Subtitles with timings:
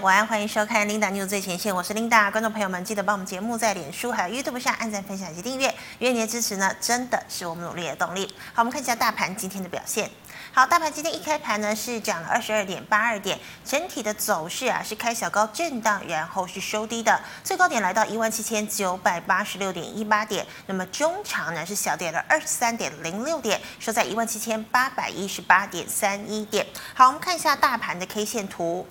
[0.00, 2.28] 晚安，欢迎收看 Linda News 最前线，我是 Linda。
[2.32, 8.26] 观众朋友们，记得帮我们节目在脸书还有 YouTube 上按赞、分享及订阅，因为你的支持呢，真的是我们努力的动力。
[8.52, 10.10] 好，我们看一下大盘今天的表现。
[10.52, 26.66] 好，大盘今天一开盘呢是涨了二十二点八二点，整体的走势啊是开小高震荡，然后是收低的，最高点来到一万七千九百八十六点一八点，那么中长呢是小跌了二十三点零六点，收在一万七千八百一十八点三一点。
[26.94, 28.84] 好，我们看一下大盘的 K 线图。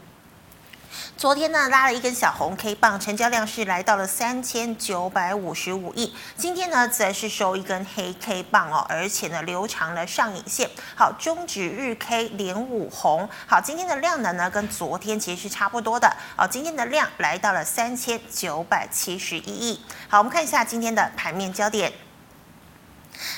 [1.17, 6.13] 昨天呢拉了一根小红 K 棒，成交量是来到了三千九百五十五亿。
[6.35, 10.69] 今天呢则是收一根黑 K 棒哦，而且呢留长了上影线。
[10.95, 13.29] 好，终止日 K 连五红。
[13.47, 16.13] 好，今天的量能呢跟昨天其实是差不多的。
[16.35, 19.81] 好，今天的量来到了三千九百七十一亿。
[20.07, 22.02] 好，我们看一下今天的盘面焦点。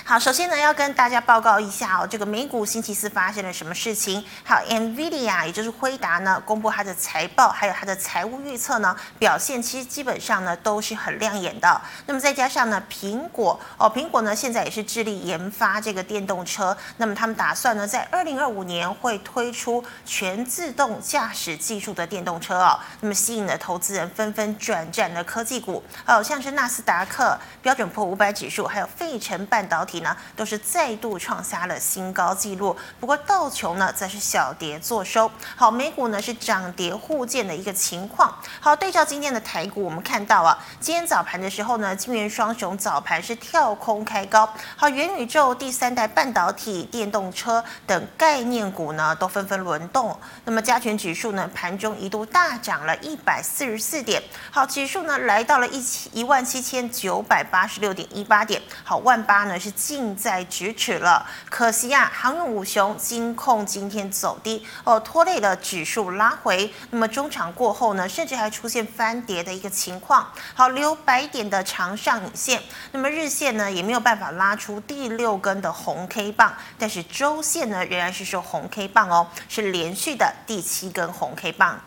[0.04, 4.24] 好，首先呢，要跟大家报告一下哦，这个美股星期四发生了什么事情？
[4.44, 11.82] 好，NVIDIA 也就是辉达呢，公布它的财报，还有它的财务预测呢，表现其实基本上呢都是很亮眼的。
[12.08, 29.75] 那么再加上呢，苹果哦，苹果呢现在也是致力研发这个电动车，那么他们打算呢在二零二五年会推出全自动驾驶技术的电动车哦，那么吸引了投资人纷纷转战了科技股，哦，像是纳斯达克、标准普五百指数，还有费城半导。
[29.76, 35.30] 导体呢都是再度创下了新高纪录，不过道琼呢则是小跌作收。
[35.58, 38.34] 好，美股呢是涨跌互见的一个情况。
[38.62, 44.48] 好，对照今天的台股，我们看到啊，今天早盘的时候呢，金圆双雄早盘是跳空开高。
[44.78, 50.18] 好，元宇宙、第三代半导体、电动车等概念股呢都纷纷轮动。
[50.46, 54.24] 那么加权指数呢盘中一度大涨了一百四十四点。
[54.52, 58.62] 好，指数呢来到了一千一万七千九百八十六点一八点。
[58.86, 59.60] 好，万八呢。
[59.66, 66.72] 是近在咫尺了，可惜啊，航运五雄金控今天走低哦，拖累了指数拉回。
[66.92, 70.30] 那么中场过后呢，甚至还出现翻跌的一个情况。
[70.54, 81.82] 好，留白点的长上影线，那么日线呢也没有办法拉出第六根的红 K 棒，但是周线呢仍然是收红 K 棒哦，是连续的第七根红 K 棒。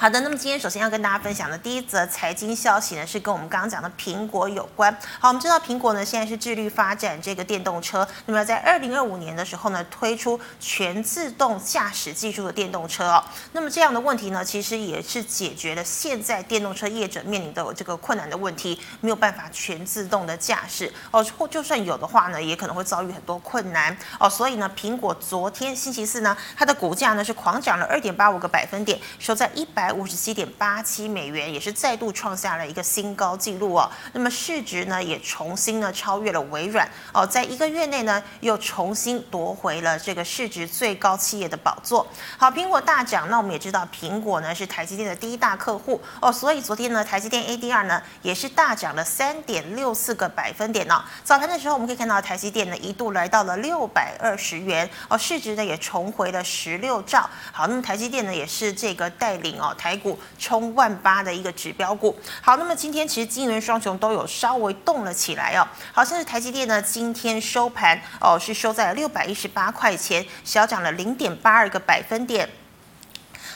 [0.00, 4.96] 好的，那么今天首先要跟大家分享的第一则财经消息呢，是跟我们刚刚讲的苹果有关。
[5.18, 13.24] 好，我们知道苹果呢现在是致力发展这个电动车，那么在二零二五年的时候呢，推出全自动驾驶技术的电动车哦。
[13.50, 24.30] 那么这样的问题呢，其实也是解决了现在电动车业者面临的这个困难的问题，没有办法全自动的驾驶哦，或就算有的话呢，也可能会遭遇很多困难哦。
[24.30, 33.90] 所以呢，苹果昨天星期四呢，它的股价呢是狂涨了二点八五个百分点，收在一百五十七点八七美元，也是再度创下了一个新高纪录哦。
[34.12, 42.06] 那么市值呢，也重新呢超越了微软哦，在一个月内呢，又重新夺回了这个市值最高企业的宝座。
[42.38, 51.04] 好，苹果大涨，那我们也知道苹果呢是台积电的第一大客户哦，所以昨天呢，台积电 ADR 呢也是大涨了三点六四个百分点呢。
[51.22, 57.28] 早盘的时候，我们可以看到台积电呢一度来到了六百二十元哦，市值呢也重回了十六兆。
[57.52, 59.48] 好，那么台积电呢也是这个带领。
[59.58, 62.14] 哦，台股冲万八的一个指标股。
[62.42, 65.66] 好，那么今天其实金元双雄都有稍微动了起来哦。
[65.92, 72.46] 好像是台积电呢，今天收盘哦是收在了六百一十八块钱，小涨了零点八二个百分点。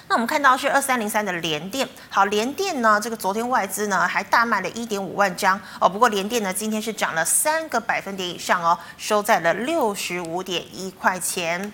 [0.09, 1.89] 那我们看到是二三零三的联电。
[2.11, 5.89] 好，联电呢，这个昨天外资呢还大卖了一点五万张哦。
[5.89, 11.73] 不过联电呢今天是涨了三个百分点以上哦，收在了六十五点一块钱。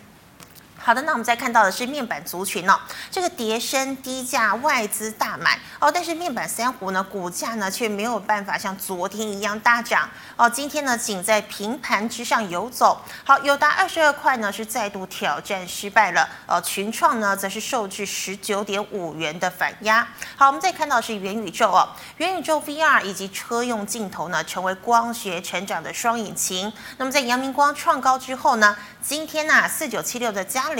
[0.88, 13.02] 好的，那我们再看到的是面板族群哦，这个跌升低价外资大买哦，但是面板三虎呢，股价呢却没有办法像昨天一样大涨哦，今天呢仅在平盘之上游走。
[13.22, 20.08] 好，友达二十二块呢是再度挑战失败了，呃，群创呢则是受制十九点五元的反压。
[20.36, 26.72] 好，我们再看到是元宇宙哦，元宇宙 VR 以及车用镜头呢成为光学成长的双引擎。
[26.96, 30.72] 那么在阳明光创高之后呢，今天呢四九七六的嘉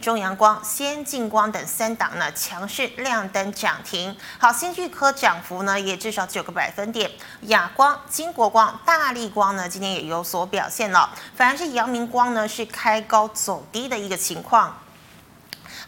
[0.00, 4.16] 中阳光、先进光等三档呢强势亮灯涨停。
[4.38, 7.10] 好，新巨科涨幅呢也至少九个百分点。
[7.42, 14.76] 亚光、金国光、大立光呢今天也有所表现了，反而是阳明光呢是开高走低的一个情况。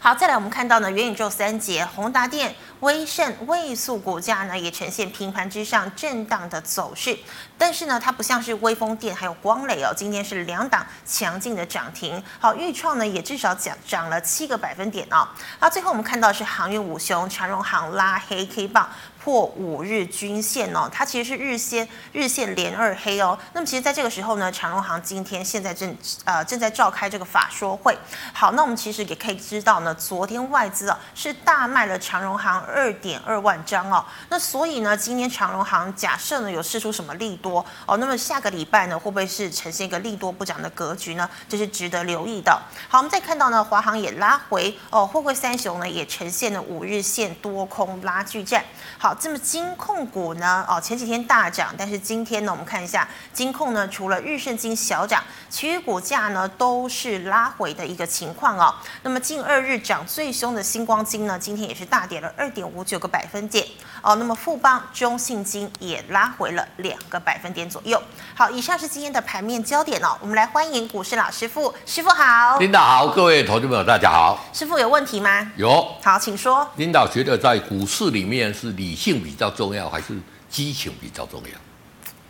[0.01, 2.55] 好，再来我们看到呢元宇宙三杰、宏达电。
[2.79, 7.19] 威盛、位速股价呢也呈现平盘之上震荡的走势，
[7.57, 12.23] 但是呢，它不像是威风电还有光磊哦，今天是两档强劲的涨停。
[12.39, 15.27] 好，钰创呢也至少涨涨了七个百分点哦。
[15.59, 18.89] 好，最后我们看到是航运五雄长荣航拉黑 K 棒，
[19.21, 23.37] 破五日均线哦，它其实是日线日线连二黑哦。
[23.53, 27.97] 那么其实在这个时候呢，长荣航今天现在正呃正在召开这个法说会。
[28.33, 34.03] 好，那我们其实也可以知道呢，昨天外资啊是大卖了长荣航二点二万张哦。
[34.29, 41.29] 那所以呢，今天长荣航假设呢有释出什么利多哦，那么下个礼拜呢会不会是呈现一个利多不涨的格局呢？
[41.49, 42.57] 这是值得留意的。
[42.87, 48.63] 好，我们再看到呢，华航也拉回哦，货柜三雄呢也呈现了五日线多空拉锯战。
[48.97, 50.65] 好，这么金控股呢？
[50.67, 58.73] 哦，前几天大涨，但是今天呢，我们看一下金控呢，除了日盛金小涨，其余股价呢都是拉回的一个情况哦。
[59.03, 63.65] 那么近二日涨最凶的星光金呢，今天也是大跌了二点五九个百分点
[64.01, 64.15] 哦。
[64.15, 68.01] 那么富邦、中信金也拉回了两个百分点左右。
[68.35, 70.17] 好，以上是今天的盘面焦点哦。
[70.21, 72.57] 我们来欢迎股市老师傅，师傅好。
[72.59, 74.45] 领导好，各位投资朋友大家好。
[74.53, 75.51] 师傅有问题吗？
[75.55, 75.87] 有。
[76.03, 76.67] 好，请说。
[76.75, 80.07] 领导觉得在股市里面是理性比较重要，还是
[80.49, 81.57] 激情比较重要？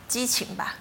[0.07, 0.75] 激情吧。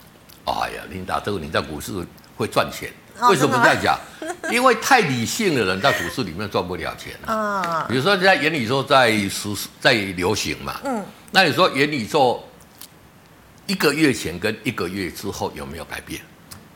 [0.45, 2.07] 哎呀，琳达，这个你在股市
[2.37, 2.93] 会赚钱？
[3.31, 3.99] 为什么这样讲？
[4.53, 7.15] 因为太理性的人在股市里面赚不了钱。
[7.27, 7.87] 嗯。
[7.89, 9.49] 比如说在元宇宙在实
[9.81, 10.79] 在流行嘛。
[10.85, 11.03] 嗯。
[11.31, 12.47] 那你说元宇宙
[13.67, 16.21] 一个月前跟一个月之后有没有改变？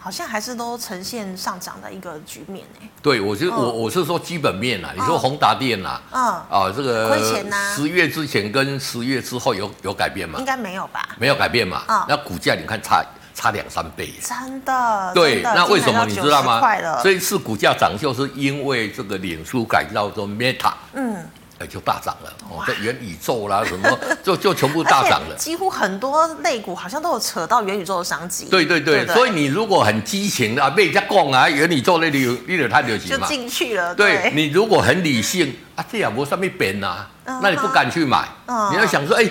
[0.02, 2.88] 好像还是都呈现上涨的一个局面呢。
[3.00, 4.88] 对，我是我我是说基本面呐。
[4.96, 7.72] 你说宏达电呐，嗯，啊，这个亏钱呐。
[7.76, 10.40] 十月之前跟十月之后有有改变吗？
[10.40, 11.08] 应该没有吧？
[11.19, 11.84] 没有改变嘛。
[11.87, 12.04] 嗯。
[12.08, 14.12] 那股价你看差差两三倍。
[14.20, 15.12] 真的。
[15.14, 16.60] 对，那为什么你知道吗？
[17.00, 20.72] 这一次股价涨就是因为这个脸书改叫做 Meta。
[20.94, 21.25] 嗯。
[21.66, 25.34] 就大涨了哦，这元宇宙啦什么， 就就全部大涨了。
[25.36, 28.46] 几乎很多类股好像都有扯到元宇宙的商机。
[28.46, 33.94] 对对对，对对，所以你如果很激情的啊，被人家讲啊，元宇宙那里有有太流行嘛，就进去了。
[33.94, 38.28] 对，对你如果很理性啊，这也不上面变呐，那你不敢去买。
[38.46, 39.28] 嗯、你要想说，哎，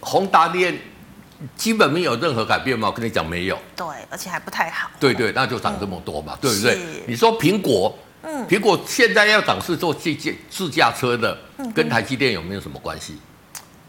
[0.00, 0.78] 宏达电
[1.56, 2.88] 基本没有任何改变嘛？
[2.88, 3.58] 我跟你讲没有。
[3.76, 4.88] 对，而且还不太好。
[4.98, 6.78] 对对，那就涨这么多嘛，嗯、对不对？
[7.06, 7.96] 你说苹果。
[8.24, 11.36] 嗯，苹果现在要涨是做自驾自驾车的，
[11.74, 13.18] 跟台积电有没有什么关系？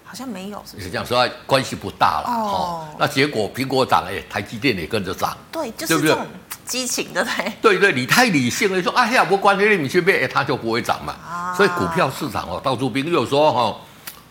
[0.03, 0.89] 好像没有，是不是？
[0.89, 2.87] 这样说关系不大了哦。
[2.99, 5.35] 那结果苹果涨，哎，台积电也跟着涨。
[5.51, 6.25] 对，就是这种
[6.65, 7.51] 激情的对。
[7.61, 11.53] 对对，你太理性了，你说哎呀，我关你你去变，哎，它就不会涨嘛。
[11.57, 13.75] 所以股票市场哦，到处兵有说哈，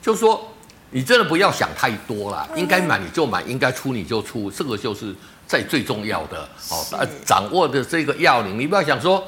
[0.01, 0.47] 就说
[0.91, 5.15] 你真的不要想太多了，应该买你就买，应该出你就出，这个就是
[5.47, 7.09] 在最重要的哦。
[7.25, 9.27] 掌握的这个要领，你不要想说。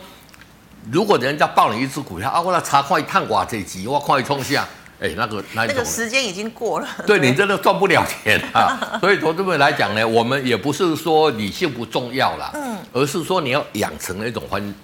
[0.90, 4.66] 如果人家报你一只股票啊，我来查快探寡这集，我快冲下，
[5.00, 8.98] 哎，那个那，那个时间已经过了，对，对你真的赚不了钱啊。
[9.00, 14.74] 所以投资们来讲呢，我们也不是说理性不重要啦，嗯，而是说你要养成那种欢，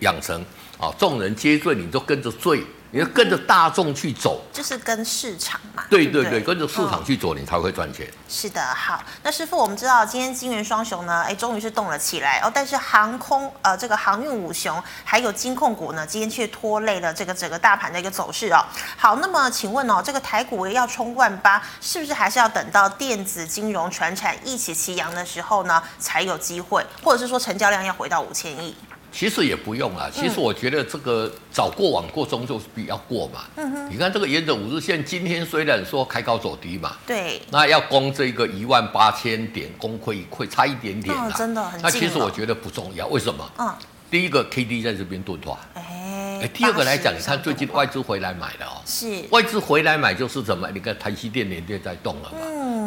[0.00, 0.42] 养成
[0.78, 2.62] 啊，众人皆醉，你就跟着醉。
[2.90, 5.84] 你要跟着大众去走，就是跟市场嘛。
[5.90, 8.06] 对对对，跟着市场去走，你才会赚钱。
[8.28, 9.02] 是的，好。
[9.22, 12.50] 那师傅，我们知道今天金元双雄呢，哎，终于是动了起来哦。
[12.52, 18.64] 但是航空呃，这个航运五雄还有金控股呢，今天却拖累了这个整个大盘的一个走势哦。
[18.96, 26.84] 好，那么请问哦，这个台股要冲万八，是不是还是要等到电子、金融、船产一起齐扬的时候呢，才有机会？
[27.02, 28.74] 或者是说成交量要回到五千亿？
[29.10, 33.44] 其实也不用啊，其实我觉得这个早过晚过中就是比较过嘛。
[33.56, 41.82] 嗯哼，你看这个沿着五日线，今天虽然说开高走低嘛，对，那要攻这个一万八千点，攻会会差一点点啊，真的很近。
[41.82, 43.50] 那其实我觉得不重要，为什么？
[43.58, 43.74] 嗯，
[44.10, 50.70] 第一个 K D 在这边钝化，哎，第二个来讲，你看最近外资回来买了哦，是外资回来买就是什么？
[50.70, 52.38] 你看台积电联电在动了嘛。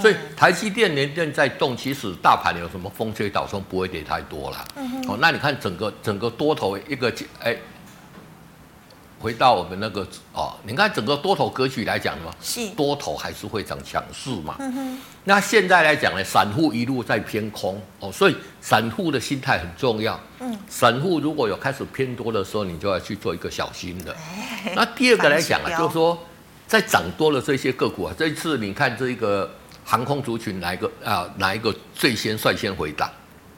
[0.01, 4.67] 所以台积电联电在动，其实大盘有什么风吹草动不会跌太多了。
[4.75, 5.07] 嗯哼。
[5.07, 7.55] 哦，那你看整个整个多头一个哎，
[9.19, 14.55] 回到我们那个哦，你看整个多头格局来讲嘛，是多头还是会涨强势嘛。
[14.59, 14.97] 嗯哼。
[15.23, 20.19] 那现在来讲呢，散户一路在偏空哦，所以散户的心态很重要。
[20.39, 20.57] 嗯。
[20.67, 24.15] 散户如果有开始偏多的时候，你就要去做一个小心的。
[24.75, 26.17] 那第二个来讲啊，就是说
[26.67, 29.49] 在涨多了这些个股啊，这一次你看这个。
[29.85, 31.25] 航空族群哪一个啊？
[31.37, 33.09] 哪一个最先率先回答？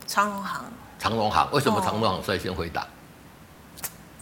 [0.07, 0.65] 长荣航。
[0.99, 2.85] 长荣航为什么长荣航率先回答？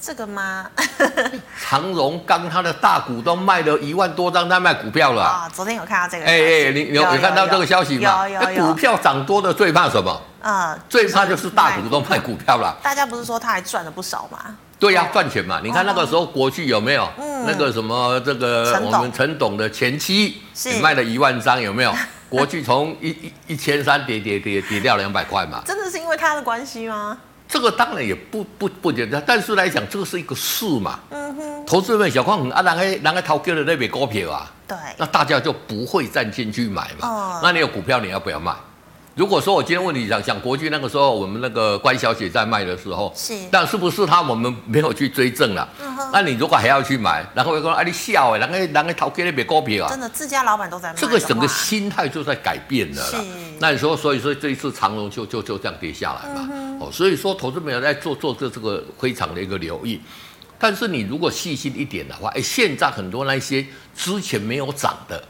[0.01, 0.65] 这个吗？
[1.62, 5.50] 长荣刚他的大股东卖了一万多张在卖股票了啊！
[5.53, 6.25] 昨天有看到这个？
[6.25, 8.27] 哎哎，你有有看到这个消息吗？
[8.27, 8.65] 有有有。
[8.65, 10.22] 股票涨多的最怕什么？
[10.41, 12.75] 嗯，最怕就是大股东卖股票了。
[12.81, 14.58] 大家不是说他还赚了不少吗？
[14.81, 15.61] 对呀，赚钱嘛！
[15.63, 17.07] 你看那个时候国巨有没有？
[17.19, 21.93] 嗯，那个什么这个我们陈董的前妻也卖了一万张，有没有？
[22.27, 25.61] 国巨从一一一千三跌跌跌跌掉两百块嘛？
[25.65, 27.15] 真的是因为他的关系吗？
[27.47, 31.00] 这个当然也不不不简单，但是来讲，这个是一个事嘛。
[31.11, 31.65] 嗯哼。
[31.67, 37.07] 投资人小矿很啊，人家人家投给的那笔股票啊，对，那大家就不会再进去买嘛。
[37.07, 38.51] 哦、那你有股票，你要不要卖？
[39.21, 45.69] 如果说我今天问你讲讲国巨那个时候，我们那个关小姐在卖的时候，是，但是不是他我们没有去追证了？
[46.11, 53.19] 那你如果还要去买，然后我说啊，你笑哎，然后然后逃给那边股票啊，真的自家老板都在卖，这个整个心态就在改变了啦。
[53.19, 53.27] 是。
[53.59, 56.49] 那你说，所以说这一次长荣就就就这样跌下来嘛？
[56.51, 60.01] 嗯、哦，所以说投资朋友在做做这这个非常的一个留意。
[60.57, 63.63] 但是你如果细心一点的话，哎，现在很多那些
[63.95, 65.23] 之前没有涨的，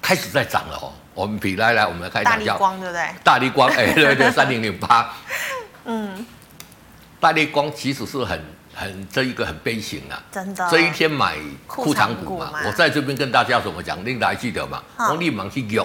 [0.00, 0.92] 开始在涨了哦。
[1.14, 2.30] 我们比来来，我们来看一下。
[2.32, 3.08] 大立光对不对？
[3.24, 5.12] 大力光，哎，对对， 三零零八。
[5.84, 6.24] 嗯，
[7.18, 8.40] 大力光其实是很
[8.72, 10.68] 很这一个很悲情啊，真的。
[10.70, 11.36] 这一天买
[11.66, 14.80] 库藏股嘛，我在这边跟大家怎么讲，令大家记得嘛？
[15.10, 15.84] 我立马去用，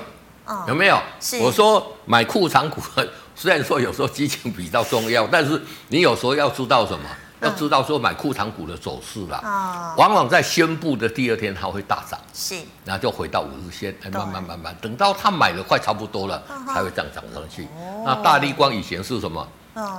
[0.68, 1.02] 有没有？
[1.42, 2.80] 我说买库藏股，
[3.36, 7.10] 虽然说有时候激情比较重要，但是你有时候要知道什么？
[7.44, 17.64] 要知道说买库藏股的走势啦，嗯、往往在宣布的第二天它会大涨，是，然后就回到五日线，慢慢慢慢，等到它买的快差不多了，才会这样涨上去。
[17.66, 19.48] 哦、那大立光以前是什么？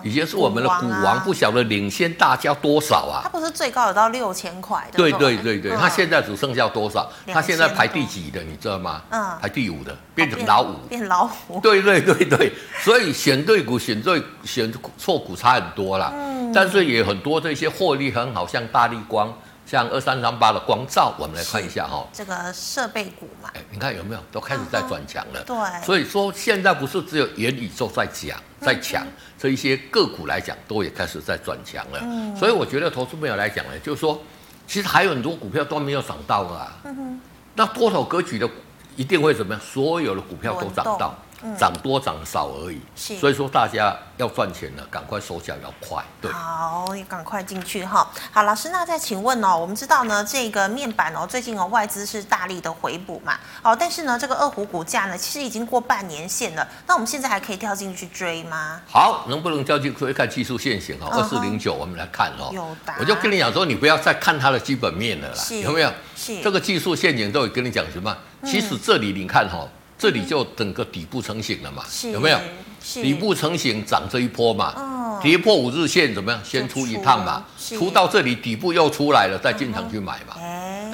[0.03, 3.21] 以前是我们的股王，不晓得领先大家多少啊？
[3.25, 4.89] 它不是最高有到六千块？
[4.93, 7.11] 对对对对，它现在只剩下多少？
[7.27, 8.43] 它现在排第几的？
[8.43, 9.03] 你知道吗？
[9.11, 11.61] 嗯，排第五的，变成老五，变老五。
[11.61, 16.13] 对对对对，所以选对股、选对选错股差很多啦。
[16.15, 19.33] 嗯，但是也很多这些获利很好，像大力光。
[19.75, 22.07] 像二三三八的光照，我们来看一下哈。
[22.13, 25.43] 这个设备股嘛，哎，你看有没有都开始在转强了？
[25.45, 25.85] 对。
[25.85, 29.05] 所以说现在不是只有元宇宙在讲在抢，
[29.37, 31.99] 这一些个股来讲都也开始在转强了。
[32.03, 32.37] 嗯。
[32.37, 34.23] 所以我觉得投资朋友来讲呢，就是说，
[34.69, 36.79] 其实还有很多股票都没有涨到啊。
[36.85, 37.21] 嗯哼。
[37.57, 38.49] 那多头格局的
[38.95, 39.61] 一定会怎么样？
[39.61, 41.19] 所有的股票都涨到。
[41.59, 46.03] 涨多涨少而已，是所以说大家要赚钱了，赶快手脚要快。
[46.21, 48.11] 对，好，也赶快进去哈。
[48.33, 58.81] 好，老师，那再请问哦，我们知道呢，这个面板哦，最近哦外资是大力的回补嘛，哦，但是呢，这个二虎股价呢，其实已经过半年线了，那我们现在还可以跳进去追吗？
[58.87, 59.99] 好，能不能跳进去？
[59.99, 62.51] 可以看技术线型哦，二四零九，我们来看哦。
[62.53, 62.95] 有的。
[62.99, 65.93] 我就跟你讲说，你不要再看它的基本面了啦，有没有？
[66.17, 66.41] 是。
[66.41, 68.17] 这个技术线型都有跟你讲什么？
[68.45, 69.69] 其实这里你看哈、哦。
[70.05, 71.83] 这里就整个底部成型了嘛，
[72.13, 72.39] 有没有？
[72.83, 76.39] 底部成型涨这一波嘛，跌破五日线怎么样？
[76.45, 80.37] 先出一趟嘛，出到这里底部又出来了，再进场去买嘛，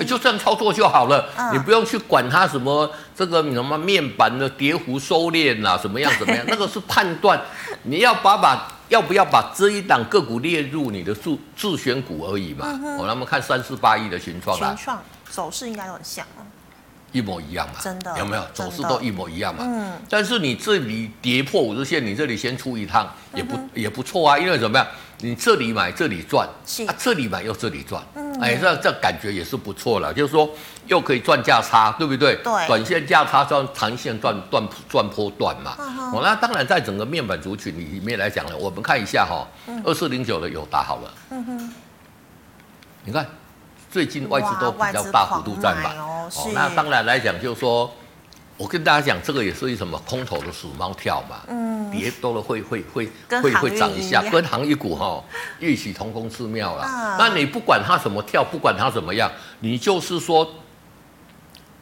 [0.05, 7.43] 就这样操作就好了，你不用去管它什么这个什么面板的跌幅收敛啊，怎么样怎么样， 那个是判断
[7.83, 12.67] 你要把把要不要把这一档个股列入你的自自选股而已嘛。
[12.97, 16.25] 我那么看三四八亿的群创啦，群创走势应该都很像
[17.13, 18.45] 一模一样嘛，真的有没有？
[18.53, 19.65] 走势都一模一样嘛？
[19.67, 24.87] 嗯，但是你这里跌破五日线，你这里先出一趟也不、嗯、也不错啊，因为怎么样？
[25.23, 26.85] 你这里买这里赚，是。
[26.85, 30.49] 啊，这里买又这里赚，嗯，哎，这这感觉也是不错了，就是说
[30.87, 32.37] 又可以赚价差，对不对？
[32.37, 35.77] 对，短线价差赚，长线赚赚赚波段嘛。
[35.79, 39.47] 嗯，哦，那当然在整个面板族群里面来讲呢，我们看一下哈，
[39.85, 41.73] 二四零九的有打好了，嗯哼，
[43.05, 43.27] 你看。
[43.93, 45.97] 最近外资都比较大幅度在买
[46.37, 47.93] 哦，那当然来讲，就是说，
[48.57, 53.09] 我跟大家讲，这个也是一什么空头的鼠猫跳嘛，嗯，跌多了会会会
[53.43, 55.23] 会会涨一下，跟行一股哈
[55.59, 57.17] 异曲同工之妙啦。
[57.19, 60.49] 那你不管它怎么跳，不管它怎么样，你就是说，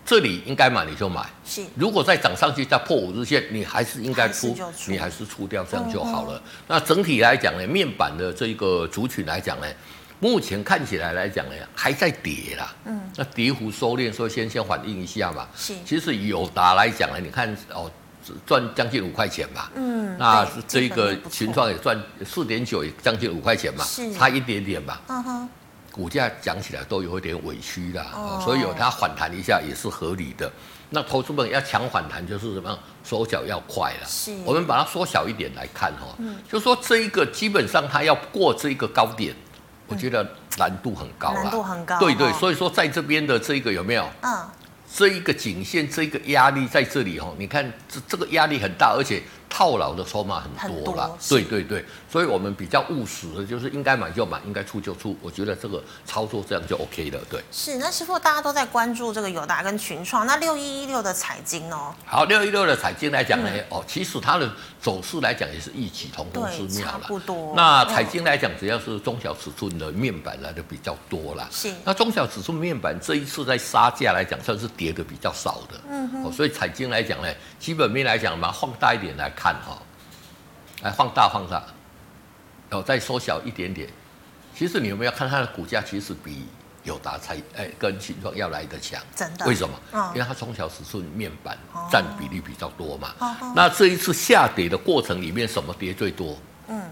[0.07, 1.62] 这里应该买你就买，是。
[1.75, 6.40] 如果再涨上去再破五日线，你还是应该出，你还是出掉，这样就好了。
[6.67, 9.67] 那整体来讲呢，面板的这个族群来讲呢。
[10.20, 12.75] 目前看起来来讲呢，还在跌啦。
[12.87, 15.46] 嗯，那跌幅收敛，所以先先反映一下嘛。
[15.54, 17.88] 是，其实友达来讲呢，你看哦，
[18.44, 19.70] 赚将近五块钱嘛。
[19.76, 21.96] 嗯，那这一个群创也赚
[22.26, 23.84] 四点九，也将近五块钱嘛，
[24.16, 25.00] 差一点点吧。
[25.06, 25.48] 嗯哼，
[25.92, 30.50] 股价讲起来都有一点委屈啦，哦，所以有它反弹一下也是合理的。
[30.90, 32.76] 那投资本要抢反弹，就是什么？
[33.04, 34.06] 手脚要快了。
[34.08, 39.32] 是，我们把它缩小一点来看哈，嗯，就说这一个基本上它要过这一个高点。
[39.88, 40.25] 我觉得
[40.57, 41.99] 难度很高啊，难度很高。
[41.99, 44.09] 对对，所以说在这边的这个有没有？
[44.23, 44.47] 嗯，
[44.95, 49.23] 这一个颈线，这一个压力在这里哦，你看这这个压力很大，而且。
[49.49, 55.17] 套牢的筹码很多了，对对对，所以我们比较务实的，就是应该买就买，应该出就出。
[55.23, 57.43] 我觉得这个操作这样就 OK 了，对。
[57.50, 61.95] 是，那师傅大家都在关注这个友达跟群创，那六一一六的彩晶哦。
[62.05, 64.50] 好，六一六的彩晶来讲呢，哦，其实它的
[64.81, 67.55] 走势来讲也是异曲同工之妙了，差不多。
[67.57, 71.73] 那彩晶来讲，只要是中小尺寸的面板来的比较多了，是。
[71.85, 76.33] 那中小尺寸面板这一次在杀价来讲，算是跌的比较少的，嗯哼。
[76.33, 77.28] 所以彩晶来讲呢，
[77.59, 79.78] 基本面来讲，嘛放大一点来看哈。
[80.83, 81.62] 来放大放大，
[82.71, 83.88] 然后再缩小一点点。
[84.54, 85.83] 其实你有没有看它的股价？
[85.83, 86.47] 其实比
[86.85, 89.47] 友达才哎跟群创要来得强，真的？
[89.47, 89.75] 为什么？
[89.92, 91.59] 嗯、因为它从小尺寸面板
[91.90, 93.12] 占比例比较多嘛。
[93.18, 96.37] 哦、那这一次下跌的过程里面，什么跌最多？
[96.68, 96.83] 嗯。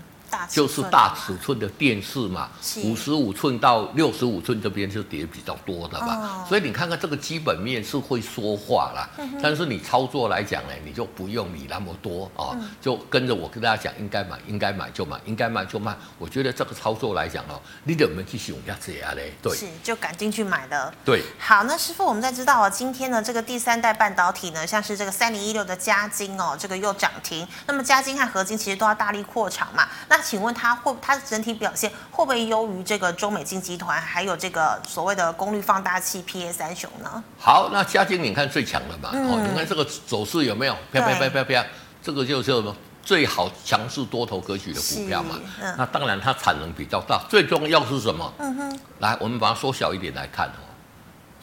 [0.48, 2.48] 就是大尺寸的电视嘛，
[2.84, 9.08] 五十五寸到六十五寸这边是跌比较多的嘛，哦、所以你看看这个基本面是会说话啦。
[9.18, 15.96] 嗯、但是你操作来讲呢，你就不用理那么多啊，哦嗯、就跟着我跟大家讲，应该买应该买就买，应该卖就卖。
[16.18, 19.32] 我觉得这个操作来讲哦，你怎么去使用这样嘞？
[19.42, 20.92] 对，是就赶进去买的。
[21.04, 27.46] 对，好，那师傅，我们再知道哦，今天的这个第三代半导体呢，像是这个三零一六的嘉金哦，这个又涨停。
[27.66, 30.94] 那么嘉金和合金其实都要大力扩厂嘛，那请问它会？
[31.00, 37.22] 它的整体表现会不会优于这个中美金集团，还有这个所谓的功率放大器 PA 三雄呢？
[37.38, 40.76] 好，那嘉晶你看最强的嘛，嗯、哦，你看这个走势有没有？
[40.92, 41.64] 啪啪啪啪啪，
[42.02, 42.74] 这个就是什么？
[43.02, 45.36] 最好强势多头格局的股票嘛。
[45.60, 48.32] 嗯、那当然它产能比较大，最重要是什么？
[48.38, 48.80] 嗯哼。
[48.98, 50.65] 来，我们把它缩小一点来看哦。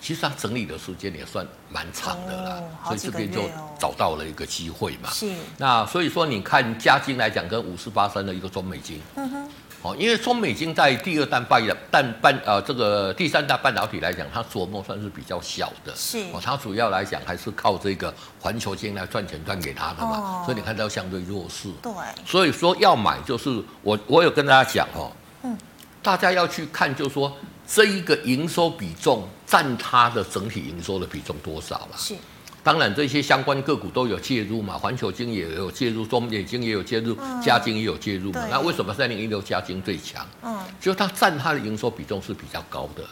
[0.03, 5.09] 其实它整理的时间也算蛮长的啦，哦、所以这边就找到了一个机会嘛。
[5.09, 5.31] 是。
[5.57, 9.49] 那所以说，你看嘉金来讲，跟五四八三的一个中美金，嗯哼。
[9.81, 15.95] 哦，因为中美金在第二代半的半半呃这个第三代半导体来讲，它琢磨算是比较小的。
[15.95, 16.19] 是。
[16.33, 20.17] 哦，它主要来讲还是靠这个环球金来赚钱赚给它的嘛。
[20.17, 20.43] 哦。
[20.43, 21.69] 所以你看到相对弱势。
[21.81, 21.93] 对。
[22.25, 25.09] 所以说要买就是我我有跟大家讲哦，
[25.43, 25.57] 嗯，
[26.01, 27.31] 大家要去看就是说。
[27.67, 31.97] 这一个营收比重占它的整体营收的比重多少了？
[31.97, 32.13] 是，
[32.61, 38.45] 当然这些相关个股都有介入嘛，环球金也有介入，中美金也有介入，嘉晶、嗯、也有介入嘛。
[38.49, 40.25] 那为什么三零一六嘉金最强？
[40.43, 43.03] 嗯，就它占它的营收比重是比较高的。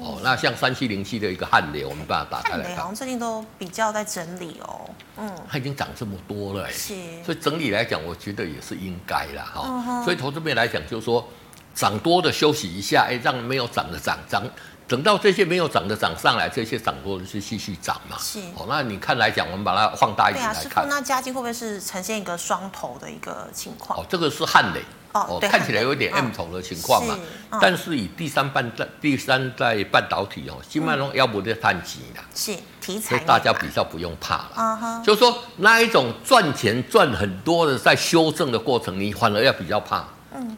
[0.00, 4.88] 哦，哦，那像三七零七的一个汉磊，我们把它打开来看，好像最近都比较在整理哦。
[5.18, 9.50] 嗯，它已经涨这么多了，是，所以整理来讲，我觉得也是应该啦。
[9.54, 9.84] 哈、哦。
[9.86, 11.26] 嗯、所以投资面来讲，就是说。
[11.74, 14.42] 涨多的休息一下，哎，让没有涨的涨涨，
[14.86, 18.16] 等到这些没有涨的涨上来，这些涨多的是继续涨嘛？
[18.18, 20.64] 是哦，那你看来讲，我们把它放大一点来看。
[20.64, 23.98] 对啊，那嘉晶会不会是呈现一个双头的一个情况？
[23.98, 27.16] 哦，这个是汉磊哦，对看起来有点 M 头的情况嘛。
[27.50, 34.50] 哦、但是以第三半代第三代半导体哦，基本上要不就碳基的，是题材，所以大家比较不用怕了。
[34.56, 40.04] 嗯哼，就是说那一种赚钱赚很多的，在修正的过程，你反而要比较怕。
[40.34, 40.56] 嗯。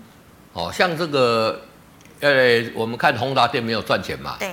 [0.52, 1.60] 哦，像这个，
[2.20, 4.36] 呃，我们看宏达电没有赚钱嘛？
[4.38, 4.50] 对。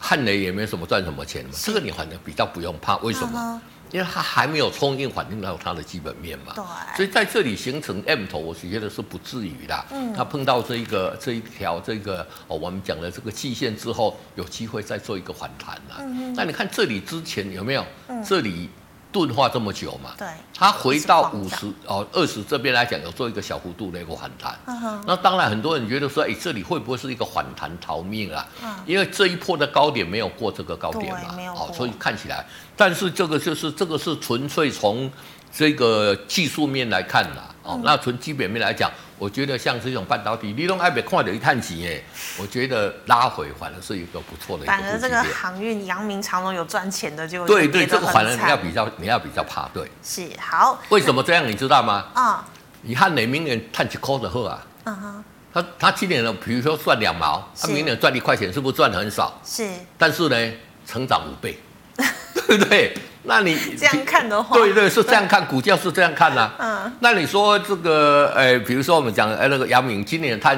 [0.00, 1.50] 汉雷也没什么赚什么钱嘛？
[1.52, 3.32] 是这个你反正比较不用怕，为什么？
[3.34, 3.60] 嗯、
[3.90, 6.52] 因为它还没有充分反映到它的基本面嘛。
[6.54, 6.64] 对。
[6.96, 9.84] 所以在这里形成 M 头，我觉得是不至于的。
[9.90, 10.14] 嗯。
[10.14, 15.96] 它碰到这一个这一条这个哦，我们讲的这个季线之后，有机会再做一个反弹了。
[15.98, 16.34] 嗯哼。
[16.34, 17.84] 那你看这里之前有没有？
[18.06, 18.22] 嗯。
[18.22, 18.70] 这里。
[19.18, 24.56] 钝化这么久嘛，对，它回到五十哦二十这边来讲，有做一个小幅度的一个反弹。
[24.66, 28.46] 嗯、那当然很多人觉得说，哎，这里会不会是一个反弹逃命啊？
[28.62, 35.10] 嗯、因为这一波的高点没有过这个高点嘛，哦，所以看起来，但是这个就是这个是纯粹从
[35.52, 38.90] 这个技术面来看啦，哦，嗯、那从基本面来讲。
[39.20, 42.04] 我觉得像这种半导体，你用爱美看到一探几耶，
[42.38, 44.64] 我觉得拉回反而是一个不错的。
[44.64, 49.90] 反而这个航运、阳明、长荣有赚钱的就对对，这个反而你要比较，你要比较怕，对。
[50.04, 50.80] 是好。
[50.90, 51.44] 为什么这样？
[51.44, 52.06] 你知道吗？
[52.14, 52.60] 啊、嗯。
[52.82, 54.64] 你看哪明年探几块的货啊？
[54.84, 55.24] 嗯哼。
[55.52, 59.36] 他他今年呢，比如说赚两毛，他明年赚一块钱，是不是赚很少？
[59.44, 59.68] 是。
[59.98, 60.52] 但是呢，
[60.86, 61.58] 成长五倍，
[62.46, 62.96] 对不对？
[63.24, 66.54] 那你 这样看的话，对对，是这样看，股价是这样看呐、啊。
[66.58, 70.56] 嗯，那你说这个，呃，比如说我们讲，呃，那个杨明今年它，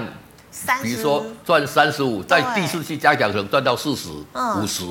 [0.82, 4.84] 比如说赚三十五，在第四期加奖可能赚到四十五十，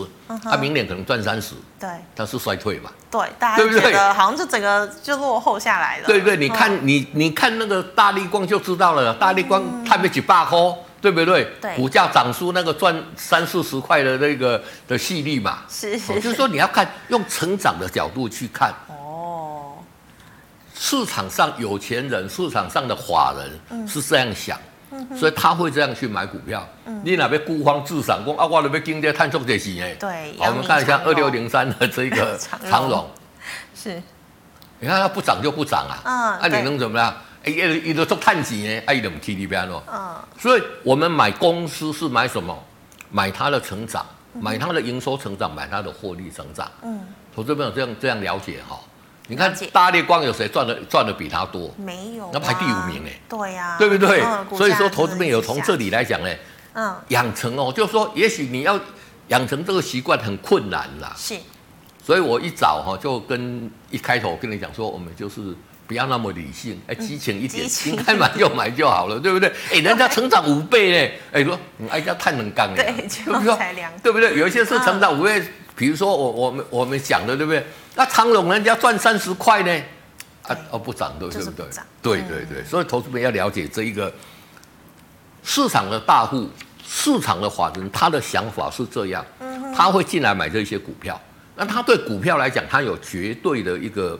[0.43, 2.89] 它明年可能赚三十，对，它是衰退嘛？
[3.11, 6.07] 对，大家觉得好像就整个就落后下来了。
[6.07, 10.57] 对对，你看你你看那个大立光就知道了，大立光它没几百块。
[11.01, 11.47] 对不对？
[11.61, 18.73] 对，股价涨出那个赚三四十块的那个的细粒嘛，是，是，是，就是说你要看用成长的角度去看。
[18.87, 19.75] 哦，
[20.75, 24.59] 市场上有钱人，市场上的法人是这样想，
[24.91, 26.67] 嗯、所以他会这样去买股票。
[26.85, 29.95] 嗯、你那边孤芳自赏，说啊，我那边今天探索这些呢。
[29.99, 32.37] 对，我们看一下二六零三的这个
[32.69, 33.09] 长荣，
[33.73, 34.01] 是，
[34.79, 37.15] 你看它不涨就不涨啊，嗯，那、啊、你能怎么样？
[37.43, 39.81] 哎，伊伊都做探底呢，哎，伊都唔提你边咯。
[39.91, 42.57] 嗯，所以我们买公司是买什么？
[43.11, 46.69] 买它的成长，买它的营收成长，买它的获利成长。
[46.83, 46.99] 嗯，
[47.33, 48.79] 投资朋友这样这样了解哈。
[49.27, 51.73] 你看大力光有谁赚的赚的比他多？
[51.77, 53.09] 没有，那排第五名呢？
[53.29, 54.21] 对呀，对不对？
[54.57, 56.29] 所以说投资朋友从这里来讲呢，
[56.73, 58.79] 嗯，养成哦，就是说也许你要
[59.29, 61.13] 养成这个习惯很困难啦。
[61.15, 61.37] 是，
[62.03, 65.55] 所以我一早哈就跟一开头跟你讲说，我们就是。
[65.89, 69.51] 不要那么理性，哎，激情一点，嗯、应该买就买就好了， 对不对？
[69.73, 73.07] 哎，人家成长五倍呢，哎，说你哎，家太能干了，对，
[73.43, 74.37] 就才两，对不对？
[74.37, 75.43] 有一些是成长五倍，
[75.75, 77.65] 比如说我我们我们讲的，对不对？
[77.95, 79.83] 那长荣人家赚三十块呢，
[80.43, 81.65] 啊哦不涨，对对不对？
[82.03, 84.13] 对对对，所以投资者要了解这一个
[85.43, 86.47] 市场的大户，
[86.85, 89.25] 市场的法人，他的想法是这样，
[89.75, 91.19] 他会进来买这些股票，
[91.55, 94.19] 那他对股票来讲，他有绝对的一个。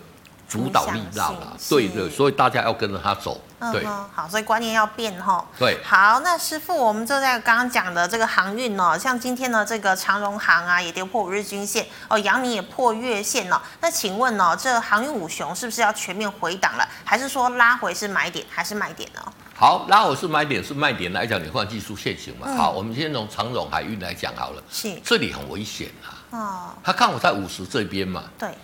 [0.50, 3.40] 主导力量啊，对对，所以大家要跟着他走。
[3.72, 5.46] 对、嗯，好，所以观念要变哈。
[5.60, 13.62] 对，好，那师傅，我们就在刚刚讲的这个航运哦，像今天呢，这个长荣航啊也跌破五日均线哦，阳明也破月线了。
[13.82, 19.22] 那请问呢，这航运五雄是不是要全面回档了，还是说拉回是买点还是卖点呢？
[19.56, 22.48] 好，拉回是买点是卖点来讲，你换技术线型嘛。
[22.48, 24.64] 嗯、好，我们先从长荣海运来讲好了。
[24.72, 26.08] 是，这里很危险啊。
[26.32, 28.24] 哦，他看我在五十这边嘛。
[28.40, 28.58] 对，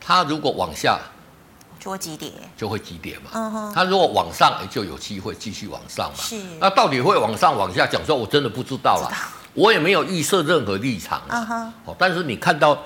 [0.00, 0.98] 他如果往下。
[1.86, 3.30] 就会急跌，就会急跌嘛。
[3.32, 6.18] 嗯哼，它如果往上，就有机会继续往上嘛。
[6.20, 6.36] 是。
[6.58, 9.12] 那到底会往上往下讲说，我真的不知道了。
[9.54, 11.22] 我也没有预设任何立场。
[11.28, 11.72] 嗯哼。
[11.84, 12.76] 哦，但是你看到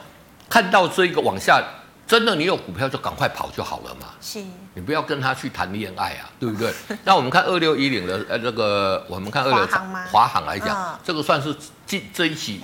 [0.50, 1.64] 看到这个往下，
[2.06, 4.08] 真的你有股票就赶快跑就好了嘛。
[4.20, 4.44] 是。
[4.74, 6.70] 你不要跟他去谈恋爱啊，对不对？
[7.02, 9.66] 那我们看二六一零的呃这个，我们看二六
[10.12, 12.60] 华航来讲，这个算是近这一期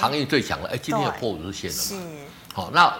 [0.00, 0.68] 行业最强了。
[0.72, 1.82] 哎，今天也破五日线了嘛。
[1.82, 1.96] 是。
[2.54, 2.94] 好，那。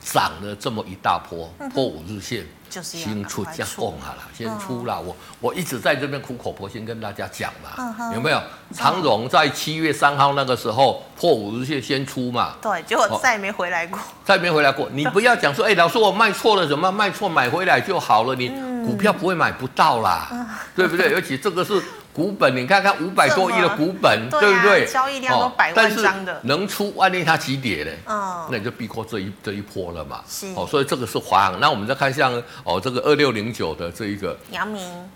[0.00, 5.00] 涨了这么一大波，破五日线，就是先出加供好了，先出了。
[5.00, 8.40] 我我一直在这边苦口婆心跟大家讲嘛，有没有？
[8.72, 14.88] 长荣在七月三号那个时候破五日线先出嘛，对，结果再也没回来过，再也没回来过。
[14.94, 18.34] 你不要讲说，哎，老师我卖错了，怎么卖错买回来就好了？
[18.34, 18.48] 你
[18.86, 20.28] 股票不会买不到啦，
[20.74, 21.12] 对不对？
[21.14, 21.82] 而且这个是。
[22.12, 24.86] 股本，你看看五百多亿的股本，对，啊、对不对？
[24.86, 27.90] 交易量都百万张的，能出万一它急跌呢？
[28.06, 30.22] 嗯，那你就避过这一这一波了嘛。
[30.28, 31.60] 是哦，所以这个是华航。
[31.60, 32.32] 那我们再看像
[32.64, 35.08] 哦这个二六零九的这一个阳明，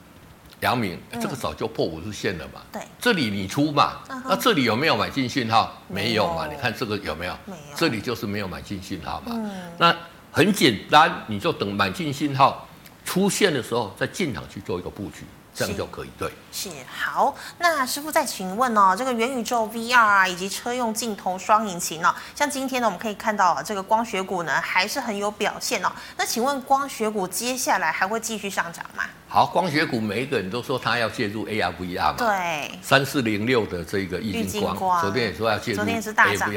[0.60, 2.60] 阳明这个早就破五日线了嘛。
[2.72, 3.94] 对，这里你出嘛？
[4.24, 5.76] 那这里有没有买进讯号？
[5.88, 6.46] 没有嘛？
[6.46, 7.36] 你看这个有没有？
[7.44, 7.76] 没有。
[7.76, 9.32] 这里就是没有买进讯号嘛。
[9.34, 9.50] 嗯。
[9.76, 9.94] 那
[10.30, 12.68] 很简单，你就等买进讯号
[13.04, 15.24] 出现的时候再进场去做一个布局。
[15.54, 17.34] 这样就可以，对，是好。
[17.58, 22.14] 那师傅再请问哦，这个元宇宙 VR 啊，以及车用镜头双引擎呢、哦？
[22.34, 25.92] 像今天呢，我们可以看到啊，这个光学股呢还是很有表现哦。
[26.16, 29.04] 那请问光学股接下来还会继续上涨吗？
[29.34, 36.52] 好，光学股每一个人都说他要介入 AR VR 嘛，对，三四零六的这个玉晶光，昨天也说要介入 AR VR，昨天是大涨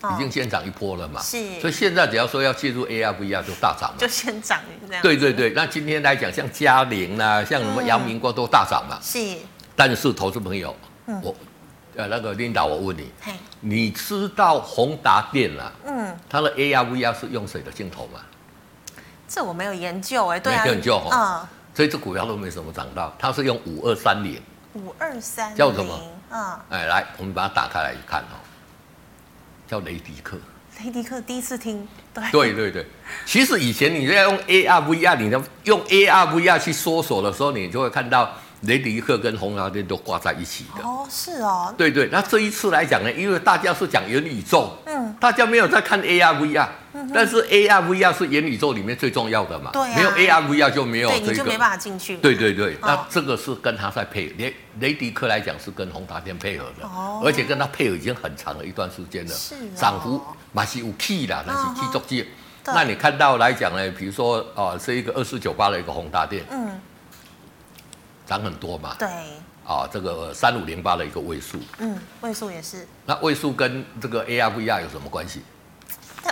[0.00, 0.14] 哦。
[0.14, 5.02] 已经先涨一波了嘛，是，所以现在只要说要介入 AR VR 就大涨了，就先涨这样。
[5.02, 8.98] 对对对，那今天来讲，像嘉陵啊，像什么阳明光都大涨嘛。
[9.02, 9.36] 是，
[9.74, 10.74] 但是投资朋友，
[11.22, 11.36] 我
[11.96, 13.10] 呃那个 Linda，我问你，
[13.60, 15.70] 你知道宏达电啊？
[15.84, 18.20] 嗯，它的 AR VR 是用谁的镜头吗？
[19.28, 21.48] 这我没有研究哎，对没研究哈，所
[21.84, 24.40] 以这股票都没什么涨到，它是用五二三零，
[24.74, 26.00] 五二三叫什么？
[26.30, 28.36] 嗯，哎，来，我们把它打开来看哦。
[29.68, 30.38] 叫雷迪克，
[30.84, 32.86] 雷迪克第一次听，对对对对，
[33.24, 35.28] 其实以前你在用 AR VR，你
[35.64, 40.82] 用 AR VR 去搜索的时候，你就会看到雷迪克跟宏达电都挂在一起的。
[40.82, 42.08] 哦，是哦，对对。
[42.10, 46.66] 那这一次来讲呢，因为大家是讲元宇宙，嗯，大家没有在看 AR VR。
[47.12, 49.70] 但是 AR VR 是元宇宙里面最重要的嘛？
[49.70, 52.16] 对、啊、没有 AR VR 就没有这个，对，你就没办法进去。
[52.16, 59.34] 对对对，哦、那这个是跟他在配合，雷雷迪克来讲是跟宏达电配合的，哦、而且跟他配合已经很长了一段时间了。
[59.34, 60.18] 是、哦，涨幅
[60.54, 62.26] 还是有 key 啦，那是 key 中介。
[62.64, 66.80] 那你看到来讲呢，比如说啊，是一个二四九八的一个宏达电，嗯，
[68.26, 68.96] 涨很多嘛。
[68.98, 69.08] 对。
[69.66, 72.86] 啊，这个三五零八的一个位数，嗯，位数也是。
[73.04, 75.42] 那位数跟这个 AR VR 有什么关系？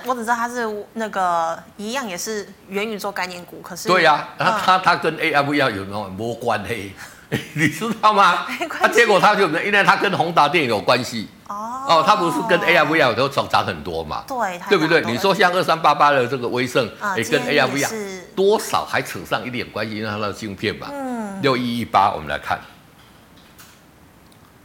[0.07, 3.61] 我只知道它是那个一样，也是元宇宙概念股。
[3.61, 6.93] 可是对呀、啊，它它它跟 ARVR 有什么没关系？
[7.55, 8.47] 你知道吗？
[8.61, 8.87] 没关系。
[8.87, 11.29] 它结果它就因为它跟宏达电有关系。
[11.49, 14.25] 哦哦，它不是跟 ARVR 都涨涨很多嘛？
[14.29, 15.03] 对，对不对？
[15.05, 20.88] 你说像二三八八的这个威盛，也跟 ARVR 多少还扯上一点关系，因为它的晶片嘛。
[20.90, 21.40] 嗯。
[21.42, 22.61] 六一一八，我们来看，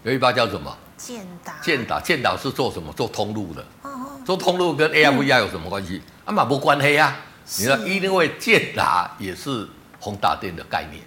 [0.03, 0.75] 六一八叫什么？
[0.97, 1.53] 建达。
[1.61, 2.91] 建达，建达是做什么？
[2.93, 3.65] 做通路的。
[3.81, 3.89] 哦
[4.25, 6.01] 做通路跟 ARVR 有什么关系？
[6.25, 7.15] 啊嘛不关系呀。
[7.57, 9.67] 你说，因为建达也是
[9.99, 11.01] 宏达电的概念，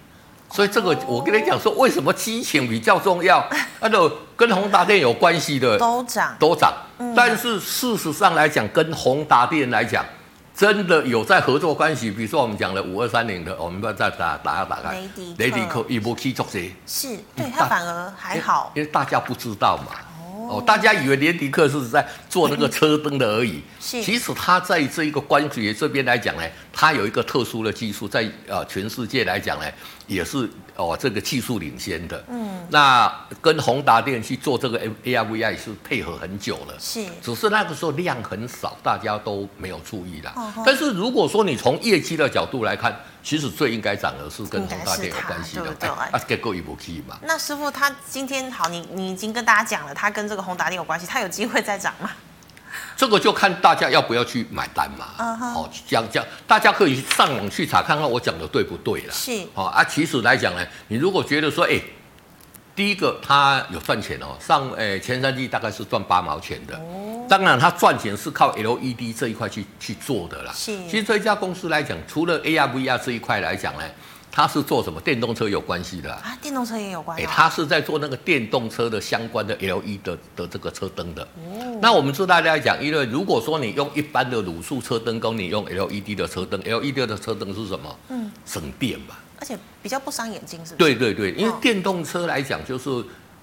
[0.51, 3.47] 所以这个我跟你讲说，为什么激情比较重要？
[3.79, 6.73] 那个跟宏达电有关系的都涨都涨，
[7.15, 10.03] 但是事实上来讲，跟宏达电来讲，
[10.55, 12.11] 真的有在合作关系。
[12.11, 14.97] 比如说我们讲的五二三零的，我们不要再打打下打开。
[15.37, 15.83] 雷迪克。
[15.89, 19.91] 一波去做些，是对他反而还好，因为大家不知道嘛。
[20.49, 29.65] 哦，大家以为雷迪克是在做那个车灯的而已， 是，其实他在这一个关节这边来讲呢，他有一个特殊的技术，在呃全世界来讲呢，
[30.07, 32.23] 也是哦这个技术领先的。
[32.29, 33.11] 嗯，那
[33.41, 40.33] 跟宏达电去做这个 ARVI 是配合很久了，是，只是那个时候量很少，大家都没有注意啦。
[40.65, 47.17] 但是如果说你从业绩的角度来看，其实最应该涨的是跟宏达电有关系的，对，啊，结果也不可以嘛。
[47.23, 52.09] 那师傅他今天好，你你已经跟大家讲了，他跟这个宏达电有关系，他有机会再涨吗？
[52.97, 55.07] 这个就看大家要不要去买单嘛。
[55.17, 59.13] 哦，讲讲，大家可以上网去查看看我讲的对不对了。
[59.13, 59.45] 是。
[59.53, 61.79] 哦啊，其实来讲呢，你如果觉得说，哎。
[62.75, 66.75] 第一个，他有赚钱哦，上诶前三季大概是赚八毛钱的。
[66.75, 70.51] 哦，当然他赚钱是靠 LED 这一块去去做的啦。
[70.55, 73.83] 是，其实这一家公司来讲，除了 AR VR 这一块来讲呢，
[74.35, 74.99] 它是做什么？
[74.99, 77.27] 电动车有关系的啊，电动车也有关系。
[77.29, 81.21] 它是在做那个电动车的相关的 LED 的的这个车灯的。
[81.21, 87.95] 哦，那我们知道大家讲，因为如果说你用一般的卤素车灯，跟你用 LED 的车灯，LED 的车灯是什么？
[88.09, 89.15] 嗯，省电嘛。
[89.39, 90.95] 而且比较不伤眼睛，是不是？
[90.95, 92.89] 对对对，因为电动车来讲，就是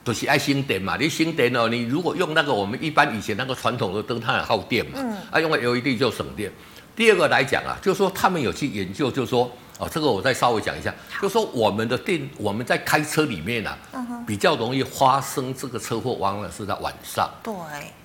[0.03, 0.97] 都是爱省电嘛。
[0.99, 4.95] 你省电哦，你如果用那个我们一般以前那个传统的灯，它很耗电嘛。
[4.97, 5.17] 嗯。
[5.31, 6.51] 啊，用 LED 就省电。
[6.97, 9.49] 第二个来讲啊，就是说他们有去研究，就是说。
[9.81, 13.79] 哦，这个我再稍微讲一下，就是说我们的电，我们在开车里面啊，
[14.27, 17.27] 比较容易发生这个车祸，往往是在晚上。
[17.43, 17.55] 对，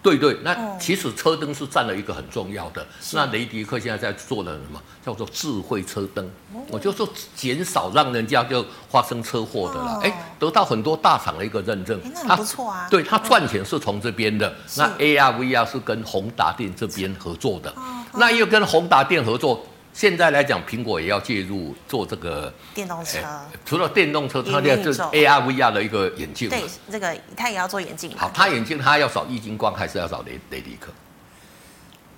[0.02, 2.88] 对对，那其实车灯是占了一个很重要的。
[3.12, 4.82] 那雷迪克现在在做的什么？
[5.06, 6.26] 叫做智慧车灯。
[6.70, 10.00] 我就说减少让人家就发生车祸的了。
[10.02, 12.00] 哎，得到很多大厂的一个认证。
[12.14, 12.88] 那很不错啊。
[12.90, 14.56] 对，他赚钱是从这边的。
[14.78, 17.74] 那 AR VR 是跟宏达电这边合作的。
[18.14, 19.62] 那又跟宏达电合作。
[19.96, 23.18] 现在来讲，苹果也要介入做这个电动车。
[23.66, 26.50] 除了电动车，它要做 AR VR 的一个眼镜。
[26.50, 28.12] 对，这个它也要做眼镜。
[28.18, 30.92] 好，它眼镜它要找易晶光，还是要找雷雷迪克？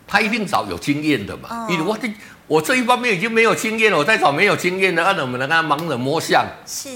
[0.08, 1.68] 他一定找有经验的嘛。
[1.70, 2.12] 因为我这
[2.48, 6.44] 我这一方面已经没有经验了，我再找没有经验的，那我们能跟他盲人摸象，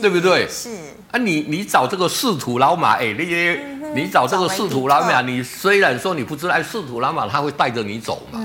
[0.01, 0.47] 对不对？
[0.49, 0.69] 是。
[1.11, 3.61] 啊，你你找这个仕途老马，哎，那些
[3.93, 8.39] 你找这个仕途老马，你虽然说你不知道，哎，识途老马他会带着你走嘛。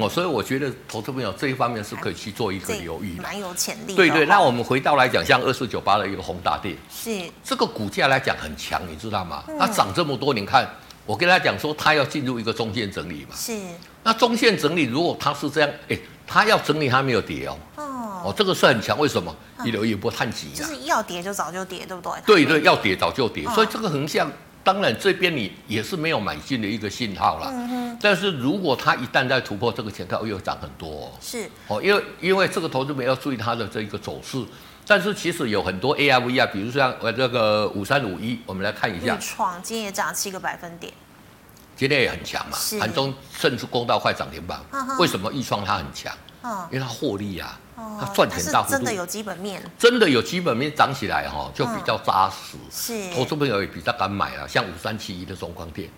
[0.00, 3.94] 哦，所以我觉得投资朋友这一方面是可以去做一个留意，蛮有潜力。
[3.94, 9.44] 对对，那我们回到来讲，像二四九八的一个宏达电，是这个股价来讲很强，你知道吗？
[9.58, 10.68] 它涨这么多，你看
[11.04, 13.34] 我跟他讲说，它要进入一个中线整理嘛。
[13.36, 13.58] 是。
[14.02, 17.58] 那中线整理，如果它是这样，哎，它要整理，它没有跌哦。
[17.76, 19.34] 哦，这个是很强，为什么？
[19.64, 22.44] 一流一波探底，就是要跌就早就跌，对不对？
[22.44, 24.30] 对对，要跌早就跌，所以这个横向。
[24.68, 27.50] 当然，这边你也是没有买进的一个信号了。
[27.50, 27.98] 嗯哼。
[27.98, 31.12] 但是如果它一旦在突破这个前高，又涨很多哦。
[31.22, 31.48] 是。
[31.68, 34.44] 哦，因为因为这个投资者要注意它的这一个走势。
[34.86, 39.16] 但是其实有很多 A R V 啊比如说像呃这个五三五一，我们来看一下。
[39.16, 40.92] 钰创今天也涨七个百分点。
[41.74, 44.60] 今天也很强嘛，盘中甚至攻到快涨停板。
[44.98, 46.12] 为什么钰创它很强？
[46.70, 47.58] 因为它获利啊。
[48.00, 52.56] 它赚钱大幅度，真的有基本面，真的有基本面涨起来哈，就比较扎实。
[52.70, 55.88] 是，投资朋友也比较敢买啊，像五三七一的中光电，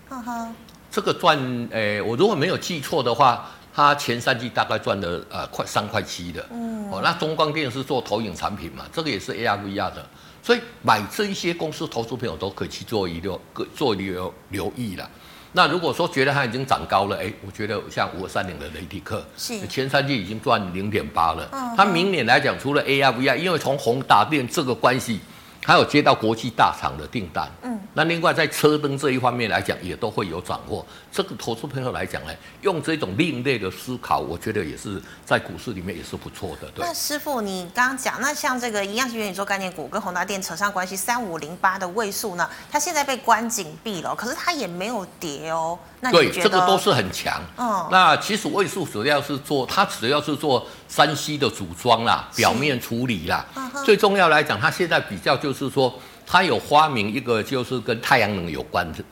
[0.91, 1.39] 这个赚，
[1.71, 6.47] 诶，我如果没有记错的话，它前三季大概赚了呃快三块七的。
[6.51, 10.07] 嗯，哦，那中光电是做投影产品嘛，这个也是 AR VR 的，
[10.43, 13.41] 所以买这一些公司，投资朋友都可以去做一个
[13.75, 15.11] 做留留意了。
[15.53, 21.49] 那如果说觉得它已经涨高了，哎，我觉得像五二三零的雷迪克，是前三季已经赚零点八了。
[21.53, 25.21] 嗯，它明年来讲，除了 AR VR，因为从宏达电这个关系。
[25.63, 30.85] 还有接到国际大厂的订单，嗯，那另外在车灯这一方面来讲，也都会有掌握。
[31.12, 36.68] 这个投资朋友来讲呢，用这种另类的思考，我觉得也是在股市里面也是不错的。
[36.70, 36.87] 对。
[36.87, 45.77] 那师傅，你刚刚讲，那像这个一样是元宇宙概念股，跟宏达电扯上关系，三五零八的位数呢，它现在被关紧闭了，可是它也没有跌哦。
[46.01, 47.42] 那对，这个都是很强。
[47.57, 53.44] 嗯，那其实位数主要是做，它主要是做山西的组装啦，表面处理啦。
[53.57, 53.68] 嗯。
[53.85, 55.92] 最重要来讲，它现在比较就是说，
[56.25, 59.03] 它有发明一个就是跟太阳能有关的。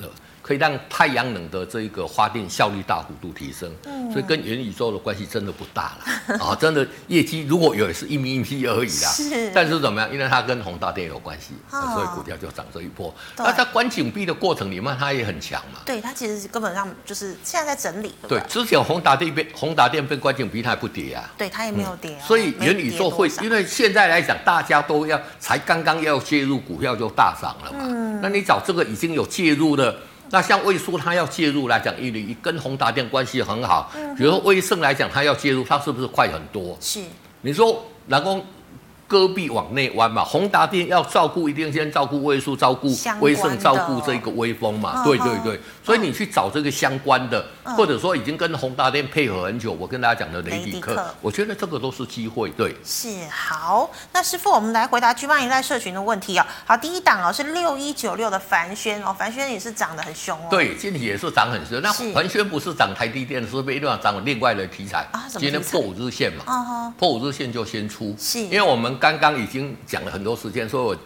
[0.49, 6.57] 可以让太阳能的这一个发电效率大幅度提升，嗯，所以跟元宇宙的关系真的不大了啊！
[6.59, 9.51] 真的业绩如果有也是一米一米而已啦，是。
[9.53, 10.11] 但是怎么样？
[10.11, 13.15] 因为它跟宏达电有关系，哦，所以股票就涨这一波。
[13.37, 15.81] 那在关紧闭的过程里面，它也很强嘛。
[15.85, 18.15] 对，它其实根本上就是现在在整理。
[18.27, 21.31] 对，之前宏达电被宏达电被关紧闭，它也不跌啊。
[21.37, 22.19] 对，它也没有跌。
[22.27, 27.81] 所以元宇宙会，因为现在来讲，大家都要才刚刚要介入，股票就大涨了嘛。
[27.83, 28.19] 嗯。
[28.23, 29.95] 那你找这个已经有介入的。
[30.31, 33.91] 那像魏叔，他要介入来讲，因为跟宏达电关系很好。
[34.17, 36.77] 比如说威盛来讲，他要介入，他是不是快很多？
[36.81, 37.01] 是。
[37.41, 38.45] 你说，南宫
[39.07, 42.89] 戈壁往内弯嘛，宏达电要照顾，一定先照顾魏叔，照顾
[43.21, 45.03] 威盛，照顾这个威风嘛。
[45.03, 52.51] 对对对，所以你去找这个相关的，嗯、或者说已经跟宏达电配合很久，我跟大家讲的雷迪克，我觉得这个都是机会。
[52.51, 53.91] 对，是好。
[54.13, 56.45] 那师傅，我们来回答 G8 一代社群的问题哦。
[56.67, 60.49] 好，第一档哦是六一九六的凡轩哦，凡轩也是涨得很凶哦。
[60.51, 61.81] 对，今天也是涨很凶。
[61.81, 65.07] 那凡轩不是涨台积电，是不是一定要涨另外的题材？
[65.13, 68.89] 啊，今天破五日线嘛，啊、破五日线就先出，是因为我们。
[68.99, 70.97] 刚刚已经讲了很多时间，所以我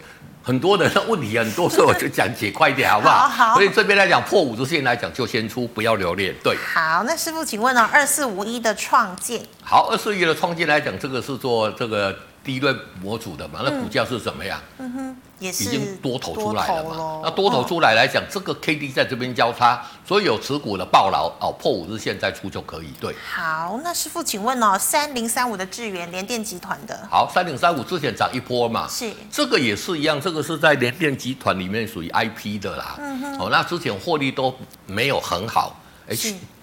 [0.42, 3.28] 很多的问题很多，所以我就讲解快一点，好不好？
[3.28, 3.54] 好。
[3.54, 6.34] 所以这边来讲破五十线来讲，就先出，不要留恋。
[6.42, 6.56] 对。
[6.56, 7.88] 好，那师傅，请问呢？
[7.92, 9.40] 二四五一的创建。
[9.62, 12.16] 好，二四一的创建来讲，这个是做这个。
[12.44, 14.60] 第一轮模组的嘛，那股价是怎么样？
[14.78, 17.20] 嗯哼，也是已经多头出来了嘛。
[17.22, 22.88] 那多头出来来讲，这个 K D 在这边交叉，所以有持股的抱牢哦，破五日线再出就可以。
[23.00, 32.96] 对，好，那师傅请问哦，三零三五的智源联电集团的，好，三零三五之前涨一波嘛，是这个也是一样，这个是在联电集团里面属于 I P 的啦。
[32.98, 34.52] 嗯哼，哦，那之前获利都
[34.86, 35.78] 没有很好。
[36.08, 36.16] 哎，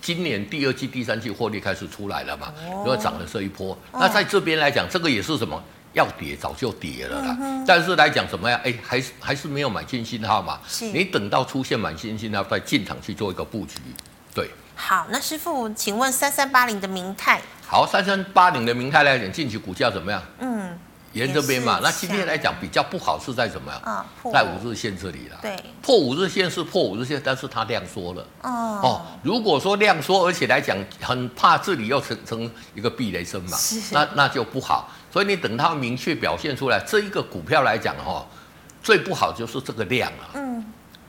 [0.09, 2.51] 今年第二季、第三季获利开始出来了嘛？
[2.83, 3.77] 因为涨了这一波。
[3.93, 5.63] 那在这边来讲，这个也是什么？
[5.93, 7.37] 要跌早就跌了啦。
[7.39, 8.59] 嗯但是来讲怎么样？
[8.63, 10.59] 哎，还是还是没有买进信号嘛？
[10.81, 13.75] 你等到出现买进信号再进场去做一个布局。
[14.33, 14.49] 对。
[14.73, 17.39] 好，那师傅，请问三三八零的明泰。
[17.67, 20.19] 好，三三八零的明泰来讲，近期股价怎么样？
[20.39, 20.48] 嗯。
[21.13, 24.05] 沿这边嘛，那今天来讲比较不好是在什么呀？
[24.31, 25.37] 在五日线这里了。
[25.41, 28.21] 对，破五日线是破五日线，但是它量缩了。
[28.41, 33.57] 哦哦，如果说量缩，而且来讲很怕这里又成成一个避雷针嘛，
[33.91, 34.89] 那那就不好。
[35.11, 38.25] 所以你等它明确表现出来，这一个股票来讲哈，
[38.83, 40.29] 最不好就是这个量啊。
[40.35, 40.48] 嗯。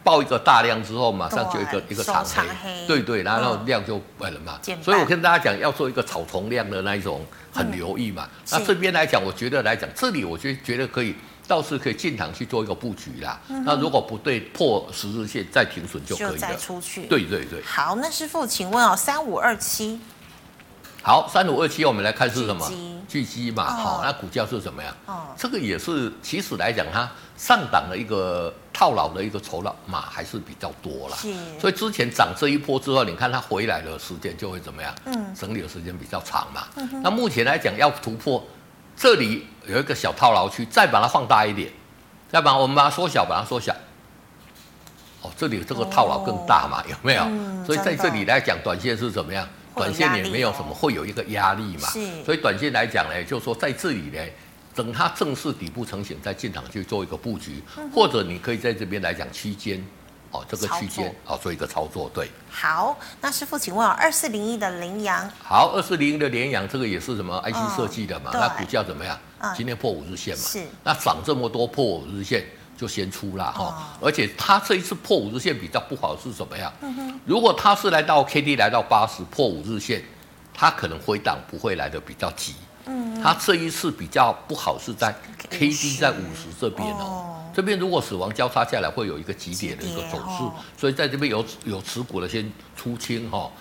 [0.03, 2.87] 爆一个大量之后，马上就一个一个长黑。
[2.87, 4.59] 对对，然后量就没了嘛。
[4.83, 7.25] 所以我跟大家讲，要做一个草丛量的那一种。
[7.53, 11.13] 很留意嘛，嗯、那这边来讲，我觉得来讲，这里我觉觉得可以，
[11.49, 13.41] 倒是可以进场去做一个布局啦。
[13.49, 16.37] 嗯、那如果不对，破十日线再停损就可以了。
[16.37, 17.07] 再出去。
[17.07, 17.61] 对对对。
[17.65, 19.99] 好，那师傅，请问哦，三五二七。
[21.03, 22.71] 好，三五二七，我们来看是什么？
[23.09, 24.95] 巨基嘛，好、哦，那股价是怎么样？
[25.07, 31.17] 哦，这个也是，其实来讲，它上档的一个套牢的一个筹码嘛，还是比较多啦。
[31.17, 31.35] 是。
[31.59, 34.95] 所以之前涨这一波之后，你看它回来的时间就会怎么样？
[35.07, 36.69] 嗯，整理的时间比较长嘛。
[37.03, 38.45] 那目前来讲，要突破
[38.95, 41.73] 这里有一个小套牢区，再把它放大一点，
[42.31, 43.75] 再把我们把它缩小，把它缩小。
[45.23, 47.25] 哦，这里这个套牢更大嘛，哦、有没有？
[47.25, 49.49] 嗯、所以在这里来讲，短线是怎么样？
[49.81, 54.19] 短线也没有什么，会有一个压力嘛，是所以短线来讲呢，就是说在这里呢，
[54.75, 59.83] 等它正式底部成型，再进场去做一个布局，嗯、或者你可以在这边来讲区间，
[60.31, 62.29] 哦，这个区间作哦做一个操作，对。
[62.51, 68.31] 好，那师傅，请问二四零一的羚羊，好，二四零一的羚羊，这个也是什么 IC 设计的嘛？
[68.33, 69.19] 哦、那股价怎么样？
[69.41, 70.45] 嗯、今天破五日线嘛？
[70.45, 70.67] 是。
[70.85, 72.45] 那涨这么多破五日线。
[72.81, 76.73] 就先出了哈，哦、而且它这一次破五日线比较不好是怎么样？
[76.81, 80.03] 嗯、如果它是来到 K D 来到八十破五日线，
[80.55, 82.55] 它可能回档不会来的比较急。
[82.87, 83.17] 嗯。
[83.17, 85.15] 哼，它这一次比较不好是在
[85.51, 87.53] K D 在五十这边哦，哦。
[87.55, 93.53] 这边如果死亡交叉下来会有一个急跌的一个走势，哦、所以在这边有有持股的先出清哈、哦，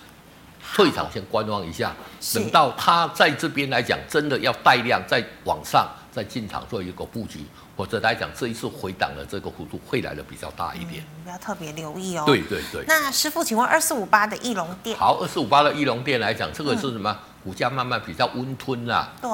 [0.74, 1.94] 退场先观望一下，
[2.34, 7.42] 等到它在这边来讲真的要带量再往上再进场做一个布局。
[7.80, 12.24] 或者来讲，这一次回档的这个幅度会来的比较大一点，嗯、要特别留意哦。
[12.26, 12.84] 对对对。
[12.86, 14.98] 那师傅，请问二四五八的翼龙店？
[14.98, 17.10] 好，二四五八的翼龙店来讲，这个是什么？
[17.10, 19.14] 嗯、股价慢慢比较温吞啦。
[19.22, 19.32] 对。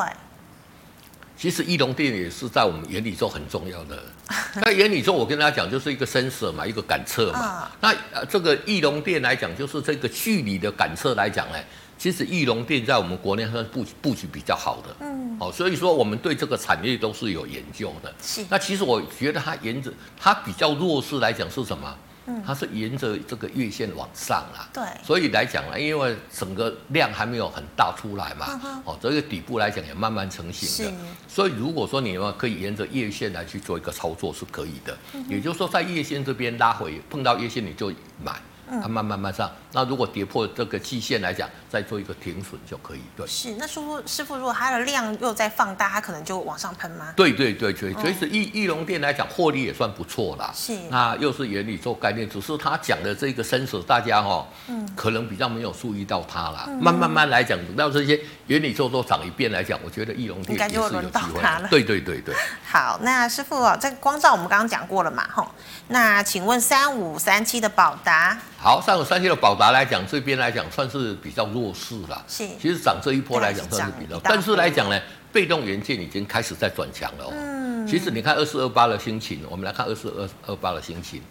[1.35, 4.03] 其实翼龙店也是在我们元宇宙很重要的。
[4.61, 7.67] 在元宇宙，我跟大家讲，就是一个 sensor 嘛，一个感测嘛。
[7.81, 11.57] 嗯、那这个翼龙店来讲，就是这个距离的感测来讲呢。
[12.05, 18.13] 其实义隆电在我们国内算布布局比较好的，嗯，哦，所以说我们对这个产业都是有研究的。
[18.21, 21.97] 是，那其实我觉得它沿着它比较弱势来讲是什么？
[22.27, 24.69] 嗯，它是沿着这个月线往上啦。
[24.71, 30.91] 对，所以来讲呢，因为整个量还没有很大出来嘛，嗯、哦，这个底部来讲也慢慢成型的。
[30.91, 34.95] 是所以如果说你要可以沿着月线来去做一个操作是可以的。
[35.13, 37.91] 嗯、也就是说，在月线这边拉回碰到月线你就
[38.23, 38.39] 买。
[38.81, 42.99] 它慢慢慢上，那如果跌破这个季线来讲，再做一个停损就可以。
[43.15, 43.55] 对，是。
[43.57, 47.13] 那师傅，师傅，如果它的量又在放大，它可能就往上喷吗？
[47.15, 50.51] 对对对对，所以是翼翼龙店来讲，获利也算不错啦。
[50.53, 50.75] 是。
[50.89, 56.67] 那又是原理做概念，只是他讲的这个 sensor，大家哈，嗯，可能比较没有注意到它啦。
[56.81, 61.67] 慢慢慢来讲，等到这些元宇宙都涨一遍来讲，我觉得翼龙电也是有机会的。
[61.69, 62.35] 对对对对。
[62.63, 65.47] 好，那师傅啊，这个光照我们刚刚讲过了嘛，吼。
[65.87, 68.37] 那请问三五三七的宝达？
[68.57, 72.23] 好，三五三七的宝达来讲，这边来讲算是比较弱势了。
[72.27, 77.25] 是，其实涨这一波来讲算是比较，但是来讲呢，被动元件已经开始在转强了。
[77.31, 81.21] 嗯，其实你看二四二八的心情，我们来看二四二二八的心情。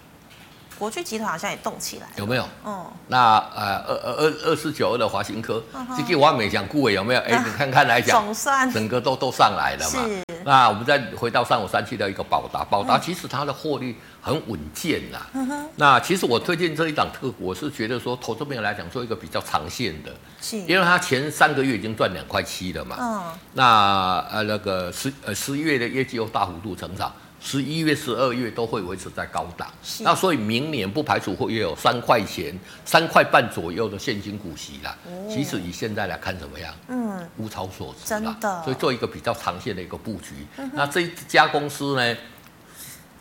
[0.78, 2.48] 国巨集团好像也动起来，有没有？
[2.64, 5.62] 嗯，那呃二二二二四九二的华新科，
[5.96, 7.20] 这个我还没讲顾伟有没有？
[7.20, 10.02] 哎， 你看看来讲，总算整个都都上来了嘛。
[10.08, 10.24] 是。
[10.44, 15.66] 那我们再回到三五三七的一个宝达，宝达其实它的获利很稳健呐。
[15.76, 20.12] 那其实我推荐这一档特股，我是觉得说，投资朋友来讲做一个比较长线的，
[20.42, 20.58] 是。
[20.58, 22.96] 因为它前三个月已经赚两块七了嘛。
[23.00, 23.22] 嗯。
[23.54, 27.10] 那呃那个十呃十一月的业绩又大幅度成长。
[27.46, 29.68] 十一月、十二月都会维持在高档，
[30.00, 34.96] 那所以明年不排除会有三块钱、三块半左右的现金股息啦。
[35.28, 36.74] 其实以现在来看怎么样？
[36.88, 38.20] 嗯，物超所值啦。
[38.20, 40.46] 真的，所以做一个比较长线的一个布局。
[40.72, 42.16] 那这一家公司呢？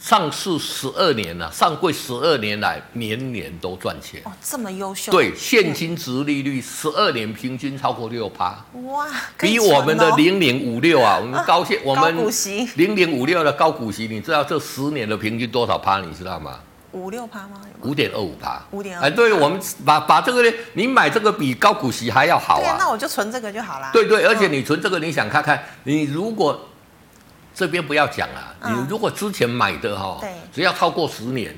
[0.03, 5.09] 上市十二年了，上柜十二年来年年都赚钱哦，这么优秀。
[5.13, 9.07] 对，现金值利率十二年平均超过六趴，哇，
[9.39, 12.17] 比我们的零零五六啊， 我们高现我们
[12.75, 16.01] 零零五六的高股息，你知道这十年的平均多少趴？
[16.01, 16.59] 你知道吗？
[16.91, 17.61] 五六趴吗？
[17.83, 19.05] 五点二五趴，五点二。
[19.05, 22.75] 哎，对，我们把把这个呢，你买这个比高股息还要好啊。
[22.77, 23.89] 那我就存这个就好了。
[23.93, 26.67] 对对，而且你存这个，你想看看，你如果。
[27.53, 30.19] 这边不要讲了，你如果之前买的哈，
[30.51, 31.55] 只要超过十年，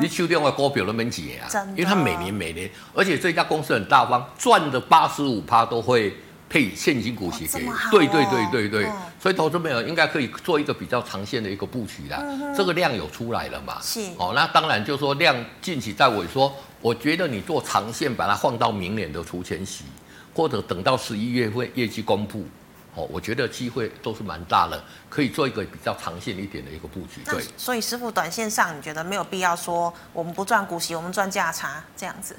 [0.00, 6.16] 你去另外股票都没解啊，因为它每年每年，而且这家公司很大方，赚的八十五趴都会
[6.48, 8.88] 配现金股息给你，对对对对对，
[9.20, 12.22] 所以投资朋友应该可以做一个比较长线的一个布局啦。
[12.56, 13.76] 这个量有出来了嘛？
[13.82, 14.00] 是。
[14.16, 19.84] 哦，那当然就是说量近期在萎缩，我觉得你做长线把它放到明年的除权息，
[20.32, 22.46] 或者等到十一月份业绩公布。
[22.94, 27.20] 哦，我觉得机会都是蛮大的，可以做一个比较长线一点的一个布局。
[27.24, 32.36] 对，所以师傅，短线上你觉得没有必要说我们不赚股息，我们赚价差这样子？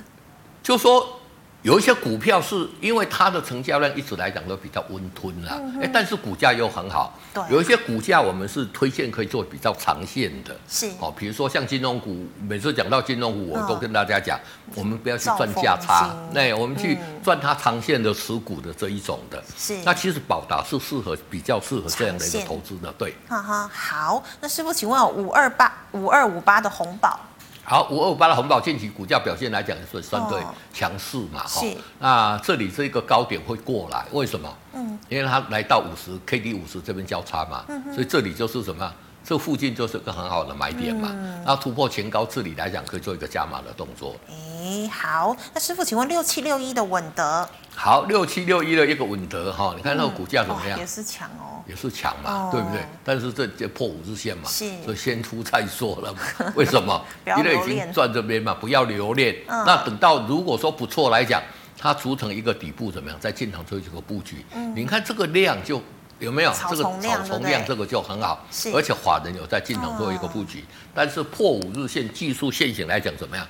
[0.63, 1.19] 就说。
[1.65, 7.17] 有一些股票是因为它的成交量一直来讲都比较温吞啦，哎、嗯，但是股价又很好。
[7.33, 10.55] 对，有一些股价我们是推荐可以做比较长线的。
[10.69, 19.43] 是，哦，比如说像金融股，每次讲到金融股，我都跟大家讲，嗯、我们不要去赚价差，那我们去赚它长线的持股的这一种的。
[19.57, 22.93] 是，那其实宝达是适合比较适合这样的一个投资的。
[22.95, 27.19] 对，哈哈，好，那师傅，请问五二八五二五八的红宝。
[27.67, 30.39] 好，五二五八的红宝近期股价表现来讲是相对
[30.71, 31.77] 强势嘛，哈、哦。
[31.99, 34.55] 那这里这个高点会过来，为什么？
[34.73, 34.99] 嗯。
[35.09, 38.93] 因为它来到五十 K D 五十这边交叉嘛，嗯、所以这里就是什么？
[39.25, 41.09] 这附近就是个很好的买点嘛。
[41.11, 41.43] 嗯。
[41.45, 44.15] 那突破前高，这里来讲可以做一个加码的动作。
[44.29, 47.47] 哎，好，那师傅，请问六七六一的稳德。
[47.75, 50.77] 好，六七六一的一个稳德哈，你看那个股价怎么样？
[50.77, 51.63] 嗯、也是强哦。
[51.67, 52.79] 也是强嘛，对不对？
[53.03, 56.19] 但是这这破五日线嘛，是，所以先出再说了嘛。
[56.55, 57.03] 为什么？
[57.25, 59.35] 因为已经赚这边嘛，不要留恋。
[59.47, 61.41] 那等到如果说不错来讲，
[61.77, 63.19] 它组成一个底部怎么样？
[63.19, 64.45] 再进场做一个布局。
[64.75, 65.81] 你看这个量就
[66.19, 66.51] 有没有？
[66.69, 70.63] 这个草丛量这个就很好，而且法人有在进场做一个布局。
[70.93, 73.45] 但是破五日线技术线型来讲怎么样？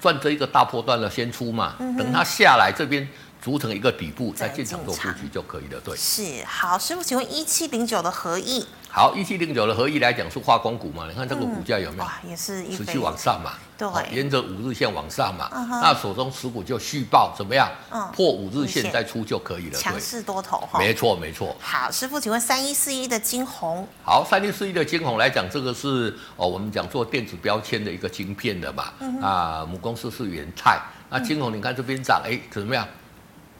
[0.00, 3.06] 赚这一个大波段了先出嘛，等它下来这边。
[3.40, 5.80] 组成一个底部，在进场做布局就可以了。
[5.80, 8.66] 对，是好，师傅，请问一七零九的合意。
[8.92, 11.06] 好，一七零九的合意来讲是化工股嘛？
[11.08, 12.04] 你看这个股价有没有？
[12.04, 13.52] 哇，也是持续往上嘛。
[13.78, 15.48] 对，沿着五日线往上嘛。
[15.80, 17.70] 那手中持股就续报怎么样？
[18.12, 19.78] 破五日线再出就可以了。
[19.78, 20.78] 强势多头哈。
[20.78, 21.56] 没错，没错。
[21.60, 23.86] 好，师傅，请问三一四一的晶宏。
[24.02, 28.92] 好，三一四一的晶宏来讲，这个是哦，我们讲做电子标签的一个晶片的嘛。
[29.22, 30.78] 啊，母公司是元泰。
[31.08, 32.86] 那晶宏，你看这边涨，哎，怎么样？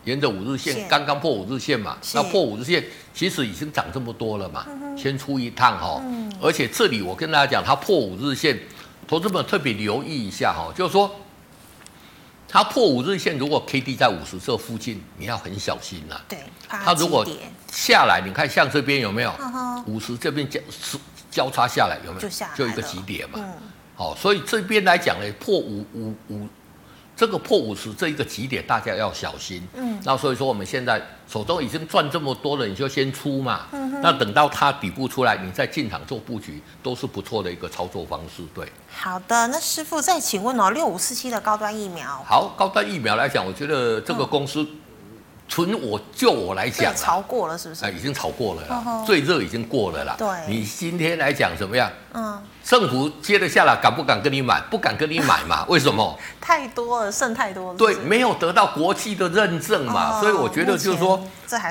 [0.05, 2.83] 沿着五日线，刚刚破五日线嘛，那破五日线
[3.13, 6.03] 其实已经涨这么多了嘛，先出一趟哈，
[6.41, 8.59] 而且这里我跟大家讲，它破五日线，
[9.07, 11.15] 投资们特别留意一下哈，就是说，
[12.49, 16.19] 它破五日线，如果 K D 在五十这附近，你要很小心呐。
[16.27, 17.27] 对，它如果
[17.71, 19.33] 下来，你看像这边有没有？
[19.87, 20.61] 五十这边交
[21.31, 22.29] 交叉下来有没有？
[22.57, 23.39] 就一个极点嘛。
[23.95, 26.49] 好，所以这边来讲呢，破五五五。
[27.21, 29.63] 这个破五十这一个极点，大家要小心。
[29.75, 30.99] 嗯，那所以说我们现在
[31.31, 33.67] 手中已经赚这么多了，你就先出嘛。
[33.73, 34.01] 嗯哼。
[34.01, 38.43] 那等到它底部出来，你再进场做布局，都是不错的一个操作方式。
[38.55, 38.67] 对。
[38.89, 42.25] 好的，那师傅再请问哦，六五四七的高端疫苗。
[42.27, 44.67] 好，高端疫苗来讲，我觉得这个公司。
[45.51, 47.85] 嗯纯我就我来讲，炒过了是不是？
[47.85, 50.15] 啊，已经炒过了啦，最热已经过了啦。
[50.17, 51.91] 对，你今天来讲怎么样？
[52.15, 54.61] 嗯，政府接得下来，敢不敢跟你买？
[54.71, 55.65] 不敢跟你买嘛？
[55.69, 56.17] 为什么？
[56.41, 57.77] 太多了，剩太多了。
[57.77, 61.21] 对，没有得到国际的认证嘛，所以我觉得就是说，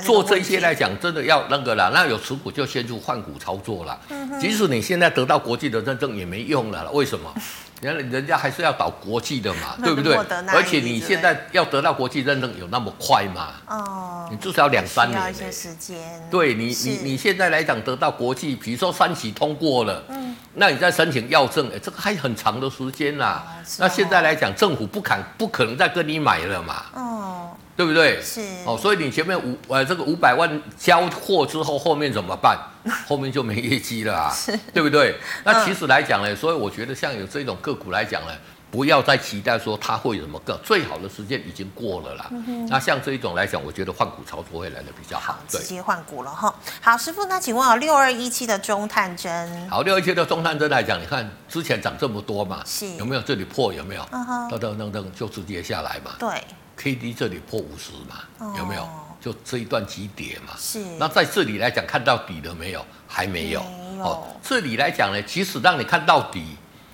[0.03, 1.89] 做这些来讲，真的要那个啦。
[1.93, 3.97] 那有持股就先去换股操作啦。
[4.41, 7.34] 即使你现在得到国际的认证也没用了，为什么？
[7.82, 10.15] 人人家还是要搞国际的嘛，对不对？
[10.47, 13.53] 而且你现在要得到国际认证有那么快吗？
[13.67, 15.97] 哦，你至少两三年，需要一些时间。
[16.30, 23.45] 对你，你你现在来讲得到国际，比如说三期通过了，嗯，那你再申请药证，哎，这个还很长的时间啦。
[23.77, 26.84] 那现在来讲，政府不敢不可能再跟你买了嘛。
[26.93, 27.51] 哦。
[27.80, 28.21] 对不对？
[28.21, 32.59] 是哦，所以你前面五呃这个五百万交货之后，后面怎么办？
[33.07, 35.15] 后面就没业绩了啊，是对不对？
[35.45, 38.34] 那其实来讲呢，所以我觉得像有这种个股来讲呢，
[38.69, 42.27] 不要再期待说它会有什么个最好的时间已经过了啦。
[42.32, 46.53] 嗯、那像这一种来讲，我觉得换股操作会来的比较好，好对直接换股了哈。
[46.82, 53.73] 好，师傅，那请问啊，六二一七的中探针，好，六二一七的中探针来讲，你看之前涨这么多嘛，是有没有这里破？
[53.73, 54.05] 有没有？
[54.11, 56.11] 嗯哼，噔噔噔噔就直接下来嘛。
[56.19, 56.43] 对。
[56.82, 58.88] K D 这里破五十嘛，有没有？
[59.19, 60.53] 就这一段急跌嘛。
[60.57, 60.80] 是。
[60.97, 62.86] 那在这里来讲，看到底了没有？
[63.05, 63.61] 还没有。
[63.61, 64.05] 没有。
[64.05, 66.41] 哦，这里来讲呢，即使让你看到底，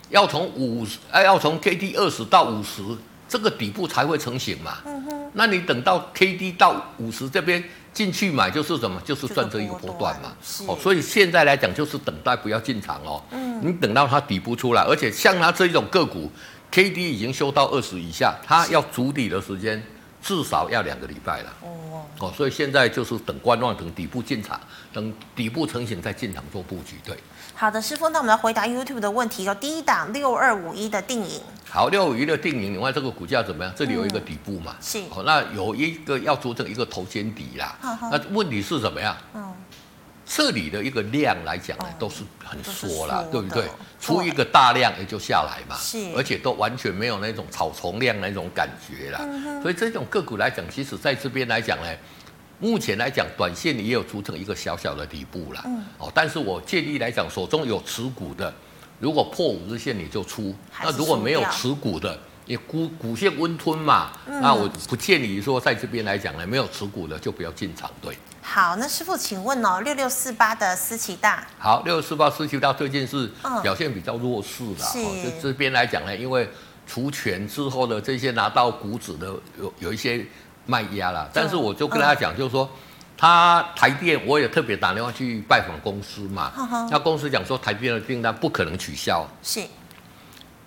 [0.09, 2.81] 要从五十，哎，要从 K D 二十到五十，
[3.29, 4.79] 这个底部才会成型嘛。
[4.85, 5.31] 嗯哼。
[5.33, 7.63] 那你等到 K D 到五十这边
[7.93, 8.99] 进去买，就是什么？
[9.01, 10.33] 就是赚这一个波段嘛。
[10.43, 10.63] 是。
[10.65, 13.21] 哦，所以现在来讲，就是等待不要进场哦。
[13.29, 13.61] 嗯。
[13.63, 16.31] 你等到它底部出来，而且像它这一种个股。
[16.75, 19.81] K D 已经修到二十以下，它要筑底的时间
[20.21, 21.53] 至少要两个礼拜了。
[21.61, 24.59] 哦哦，所以现在就是等观望，等底部进场，
[24.91, 26.97] 等底部成型再进场做布局。
[27.05, 27.17] 对，
[27.53, 29.45] 好的，师傅，那我们来回答 YouTube 的问题。
[29.45, 33.73] 有第一档六二五一的定影，好，六二五一的定影，另外这个股价怎么样？
[33.73, 34.75] 这里有一个底部嘛？
[34.77, 34.99] 嗯、是。
[35.11, 37.77] 哦，那有一个要组成一个头肩底啦。
[37.79, 39.15] 好好那问题是怎么样？
[39.33, 39.53] 嗯。
[40.25, 43.65] 这里的一个量来讲呢，都是很缩了，对不对？
[44.01, 49.19] 出一个大量也就下来嘛，是，而且都完全没有那种草丛量那种感觉了。
[49.21, 51.87] 嗯、所以这种个股来讲，其实在这边来讲呢，
[52.59, 55.61] 目前来讲，短线也有组成一个小小的底部了。
[55.65, 58.53] 嗯、哦，但是我建议来讲，手中有持股的，
[58.99, 62.19] 如果破五日线你就出，那如果没有持股的。
[62.47, 67.89] 你股股线温吞嘛，嗯、那我不建议说在这边来讲呢，没有持股的就不要进场。
[67.99, 68.15] 对，
[68.47, 73.29] 好，那师傅请问哦，六六四八的思琪大，好，六六四八思琪大最近是
[73.63, 76.47] 表现比较弱势的，哦，就这边来讲呢，因为
[76.87, 79.27] 除权之后的这些拿到股指的
[79.59, 80.25] 有有一些
[80.65, 82.69] 卖压了，但是我就跟大家讲，就是说，
[83.17, 86.53] 他台电我也特别打电话去拜访公司嘛，
[86.89, 89.61] 那公司讲说台电的订单不可能取消，是。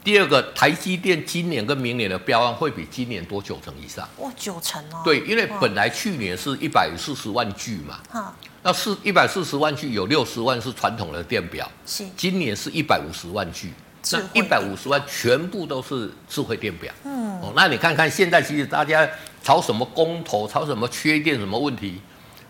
[0.08, 4.08] 第二个，台积电今年跟明年的标案会比今年多九成以上。
[4.16, 5.02] 哇，九成哦！
[5.04, 13.70] 对，因为本来去年是一百四十万具嘛，哈，那是一百四十万具，有六十万是传统的电表，是，今年是一百五十万具，
[14.12, 16.90] 那一百五十万全部都是智慧电表。
[17.04, 19.06] 嗯，哦，那你看看现在其实大家
[19.42, 22.00] 炒什么公投，炒什么缺电什么问题，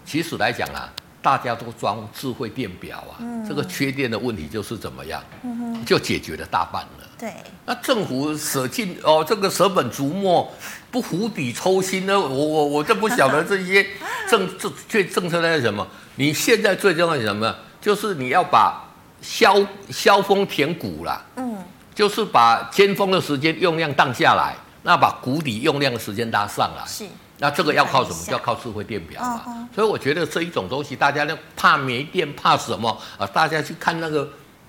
[0.04, 0.88] 其实来讲啊。
[1.20, 7.07] 大家都装智慧电表啊，嗯、这个缺电的问题就是怎么样，嗯、就解决了大半了。
[7.18, 7.34] 对，
[7.66, 10.48] 那政府舍尽哦，这个舍本逐末，
[10.90, 12.18] 不釜底抽薪呢？
[12.18, 13.84] 我我我就不晓得这些
[14.30, 15.86] 政政这政策在是什么。
[16.14, 17.54] 你现在最重要是什么？
[17.80, 18.84] 就是你要把
[19.20, 21.56] 削削峰填谷啦，嗯，
[21.94, 26.84] 就是把尖峰的时间用量降下来，那把谷底用量的时间拉上来。
[26.86, 27.04] 是。
[27.40, 28.16] 那这个要靠什么？
[28.26, 29.42] 就要靠智慧电表嘛。
[29.46, 33.24] 嗯、所以我觉得这一种东西，大家呢怕没电，怕什么啊？
[33.26, 34.28] 大家去看那个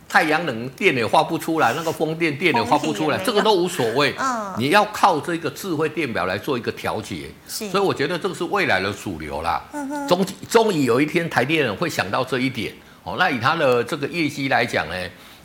[0.10, 4.14] 太阳能电也发不出来，那个风电电也发不出来，这个都无所谓。
[4.18, 7.30] 嗯、你要靠这个智慧电表来做一个调节。
[7.48, 9.64] 是所以我觉得这个是未来的主流啦。
[9.72, 10.08] 嗯哼。
[10.08, 12.74] 终终于有一天台电人会想到这一点。
[13.04, 14.96] 哦，那以他的这个业绩来讲呢，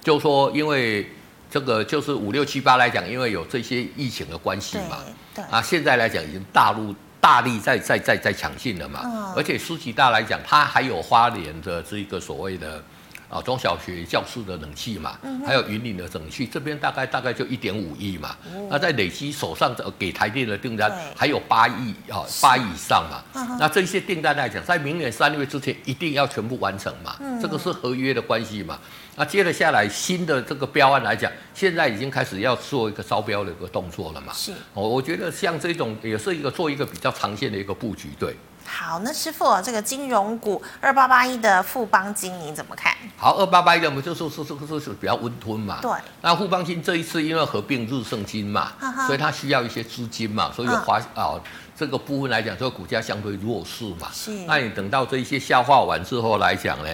[0.03, 1.07] 就说因为
[1.51, 4.99] 这个就是五六七八来讲，因为有这些疫情的关系嘛。
[5.35, 5.45] 对。
[5.45, 6.95] 对啊，现在来讲已经大陆。
[7.21, 12.85] 大力在在在在抢进了嘛，嗯、而且苏吉大来讲，它还有花莲的这一个所谓的
[13.29, 28.79] 啊中小学教室的冷气嘛，嗯、还有云林的冷气，这边大概大概就一点五亿嘛，嗯、那在累积手上给台电的订单还有八亿啊八亿以上嘛，嗯、那这些订单来讲，在明年三月之前一定要全部完成嘛，嗯、这个是合约的关系嘛。
[29.17, 34.33] 那接着下来，新的这个标案来讲，现在已经开始要做一个招标的一个动作了嘛？
[34.33, 34.53] 是。
[34.73, 38.35] 我我觉得像这种也是一个做一个比较长线的一个布局，对。
[38.67, 42.95] 好，那师傅，这个金融股二八八一的富邦金你怎么看？
[43.17, 45.79] 好，二八八一的我们就说说说说是比较温吞嘛。
[45.81, 45.91] 对。
[46.23, 51.41] 那富邦金这一次因为合并日盛金嘛，呵呵所以它需要一些资金嘛，所以华啊、哦、
[51.77, 54.09] 这个部分来讲，这个股价相对弱势嘛。
[54.13, 54.33] 是。
[54.47, 56.89] 那你等到这一些消化完之后来讲呢？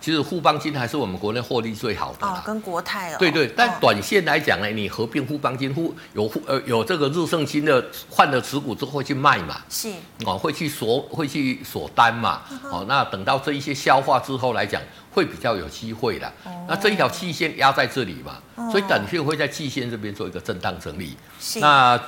[0.00, 3.16] 其实富邦金还是我们国内获利最好的哦，跟国泰哦。
[3.18, 9.60] 对对，但短线来讲呢，你合并富邦金富有呃有这个日盛金的换了持股之后会去卖嘛？
[9.68, 9.90] 是
[10.24, 12.42] 哦，会去锁会去锁单嘛？
[12.64, 14.80] 哦，那等到这一些消化之后来讲，
[15.12, 16.32] 会比较有机会的。
[16.68, 18.38] 那这一条季线压在这里嘛，
[18.70, 21.16] 所以短线会在季线这边做一个震荡整理。
[21.40, 22.00] 是那。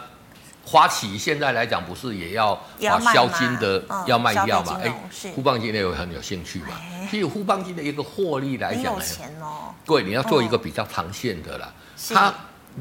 [0.69, 4.79] 花旗现在来讲，不是也要把销金的要卖掉嘛？
[4.85, 4.93] 哎，
[5.35, 6.77] 富邦金也有很有兴趣嘛？
[7.11, 9.05] 其实富邦金的一个获利来讲呢，
[9.87, 11.73] 对，你要做一个比较长线的啦。
[12.11, 12.31] 它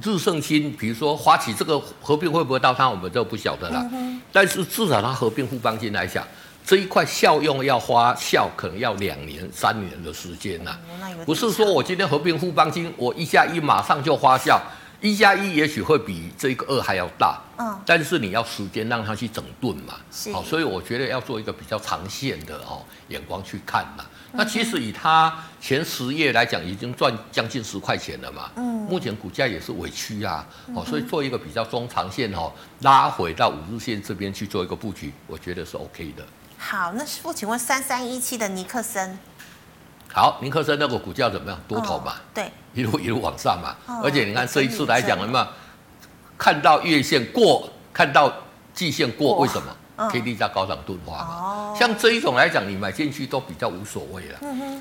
[0.04, 3.90] 日盛金，比如说花旗这个合并会不会到它，我们就不晓得了。
[4.34, 6.28] 但是至少它合并富邦金来讲，
[6.66, 10.78] 这一块效用要花效，可能要两年、三年的时间呐。
[11.26, 14.62] 不是说我今天合并富邦金，我一下一马上就花效。
[15.00, 24.04] 一加一也许会比这个二还要大，嗯，但是你要时间让它去整顿嘛，是，好，所以我觉得要做一个比较长线的哦眼光去看嘛。
[24.34, 36.26] 那其实以它前十月来讲，已经赚将近十块钱了嘛，嗯，目前股价也是委屈啊，哦，所以做一个比较中长线哦，拉回到五日线这边去做一个布局，我觉得是 OK 的。
[36.58, 39.18] 好，那师傅，请问三三一七的尼克森。
[40.14, 41.60] 好，尼克森那个股价怎么样？
[41.68, 43.76] 多头嘛，对，一路一路往上嘛。
[44.04, 45.48] 而且你看这一次来讲，有没有
[46.38, 48.34] 看到月线过，看到
[48.74, 49.38] 季线过？
[49.38, 51.76] 为什么？K D 在高涨钝化嘛。
[51.78, 54.40] 像这一种来讲，你买进去都比较无所谓了。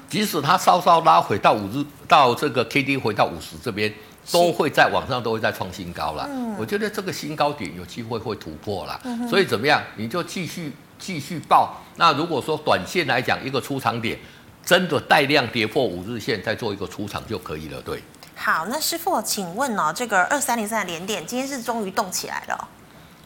[0.09, 3.93] 即使它稍稍拉回到五日，到这个 K D 回到五十这边，
[4.31, 6.27] 都会在往上都会再创新高了。
[6.59, 8.99] 我觉得这个新高点有机会会突破了。
[9.29, 9.83] 所以怎么样？
[9.97, 11.77] 你就继续继续报。
[11.97, 14.18] 那如果说短线来讲，一个出场点。
[14.67, 17.81] 真的带量跌破五日线，再做一个出场就可以了。
[17.81, 18.03] 对，
[18.35, 22.67] 好，那师傅，请问哦，这个二三零三的连电今天是终于动起来了，哦。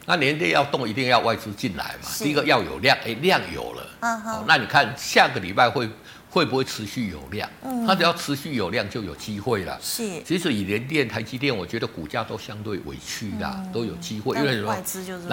[0.06, 2.08] 那连电要动，一定要外资进来嘛？
[2.18, 3.86] 第一个要有量，哎，量有了。
[4.00, 4.44] 嗯哼。
[4.46, 5.88] 那你看下个礼拜会。
[6.30, 7.50] 会不会持续有量？
[7.62, 9.76] 嗯，它只要持续有量就有机会了。
[9.82, 14.36] 是，其实以联电、台积电，我觉得股价都相对委屈的，嗯、都有机会。
[14.36, 14.68] 因为什么？
[14.68, 15.26] 外资就是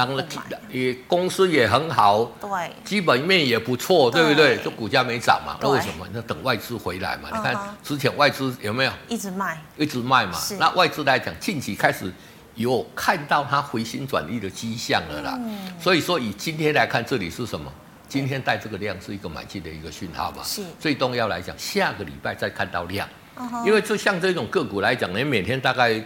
[0.71, 4.57] 也公司也很好，对，基本面也不错，对不对？
[4.57, 5.55] 就股价没涨嘛？
[5.61, 6.07] 那为什么？
[6.11, 7.29] 那等外资回来嘛？
[7.31, 9.61] 你看之前外资有没有一直卖？
[9.77, 10.37] 一直卖嘛？
[10.59, 12.11] 那外资来讲，近期开始
[12.55, 15.39] 有看到它回心转意的迹象了啦。
[15.79, 17.71] 所以说，以今天来看，这里是什么？
[18.07, 20.41] 今天带这个量是一个买进的一个讯号吧？
[20.43, 20.63] 是。
[20.79, 23.07] 最重要来讲，下个礼拜再看到量，
[23.65, 26.01] 因为就像这种个股来讲，你每天大概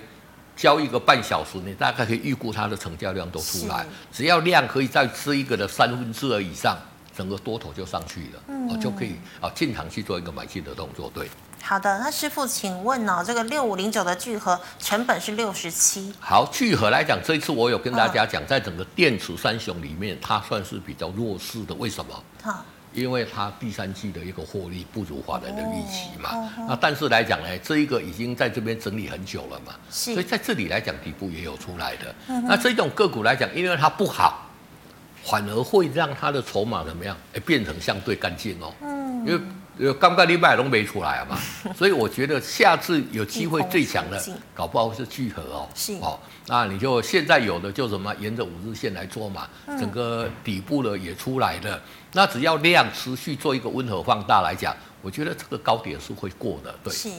[0.55, 3.85] 交一个半小时，你大概可以预估它的成交量都出来。
[4.11, 6.77] 只要量可以再吃一个的三分之二以上，
[7.15, 11.29] 整个多头就上去了，我就可以啊进场去做一个买进的动作，对。
[11.63, 16.13] 好的，那师傅，请问呢、哦，这个六五零九的聚合成本是六十七。
[16.19, 21.73] 好，聚合来讲，这一次我有跟大家讲，在整个电池三雄里面，它算是比较弱势的。
[21.75, 22.23] 为什么？
[22.43, 26.31] 好，因为它第三季的一个获利不如法人的预期嘛。
[26.31, 32.13] 哦、那但是来讲呢，这一个已经在这边整理很久了嘛，是所以在这里来讲，底部也有出来的。
[32.27, 34.49] 嗯、那这种个股来讲，因为它不好，
[35.23, 37.15] 反而会让它的筹码怎么样？
[37.33, 38.73] 哎，变成相对干净哦。
[38.81, 39.41] 嗯，因为。
[39.81, 41.35] 有刚刚礼拜都没出来嘛，
[41.75, 44.23] 所以我觉得下次有机会最强的，
[44.53, 45.67] 搞不好是聚合哦。
[45.73, 49.47] 是哦，那你就现在有的就什么沿着五日线来做嘛，
[49.79, 51.81] 整个底部的也出来了。
[52.13, 56.75] 那只要量持续做一个温和放大来讲，我觉得这个高点是会过的。
[56.83, 56.93] 对。
[56.93, 57.09] 是。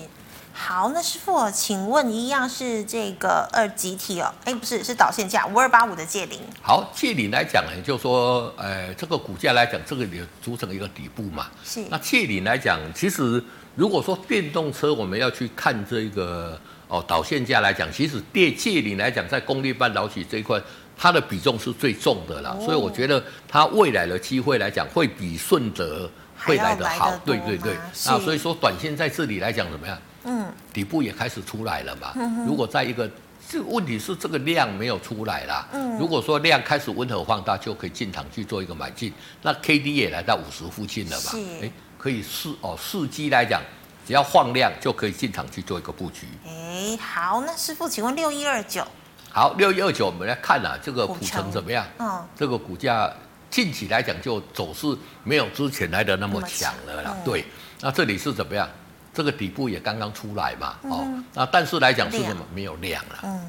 [0.55, 4.33] 好，那师傅，请问一样是这个二级体哦？
[4.45, 6.39] 哎，不是，是导线价五二八五的借零。
[6.61, 11.47] 好，借零来讲呢，就是说，呃，这个股价来讲，这个也组成一个底部嘛。
[11.65, 11.83] 是。
[11.91, 13.43] 那借零来讲，其实
[13.75, 20.61] 如果说电动车我们要去看这个哦导线价来讲，其实电借零来讲，在功率半导体这一块，
[20.97, 22.55] 它的比重是最重的啦。
[22.59, 27.13] 哦、所以我觉得它未来的机会来讲，会比顺德会来得好。
[27.25, 27.73] 对对对。
[27.95, 29.99] 是那所以说，短线在这里来讲怎么样？
[30.25, 32.13] 嗯，底部也开始出来了嘛。
[32.15, 33.11] 嗯、如果在一个，
[33.49, 35.67] 这个问题是这个量没有出来啦。
[35.73, 39.13] 嗯，如果说量开始温和放大，就可以进场去做一个买进。
[39.43, 41.31] 那 K D 也来到五十附近了嘛？
[41.33, 42.79] 是，哎，可以试哦。
[42.81, 43.61] 试机来讲，
[44.07, 46.27] 只要放量就可以进场去做一个布局。
[46.47, 48.87] 哎，好，那师傅，请问六一二九。
[49.31, 51.85] 好，六一二九，我们来看啊，这个普成怎么样？
[51.99, 53.13] 嗯，这个股价
[53.51, 54.87] 近期来讲就走势
[55.25, 57.15] 没有之前来的那么强了啦。
[57.17, 57.45] 嗯、对，
[57.81, 58.69] 那这里是怎么样？
[59.15, 62.43] 这个底部也刚刚出来嘛，哦，那但是来讲是什么？
[62.55, 63.41] 没有量了，嗯，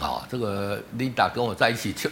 [0.00, 2.08] 哦，这个 Linda 跟我在一起就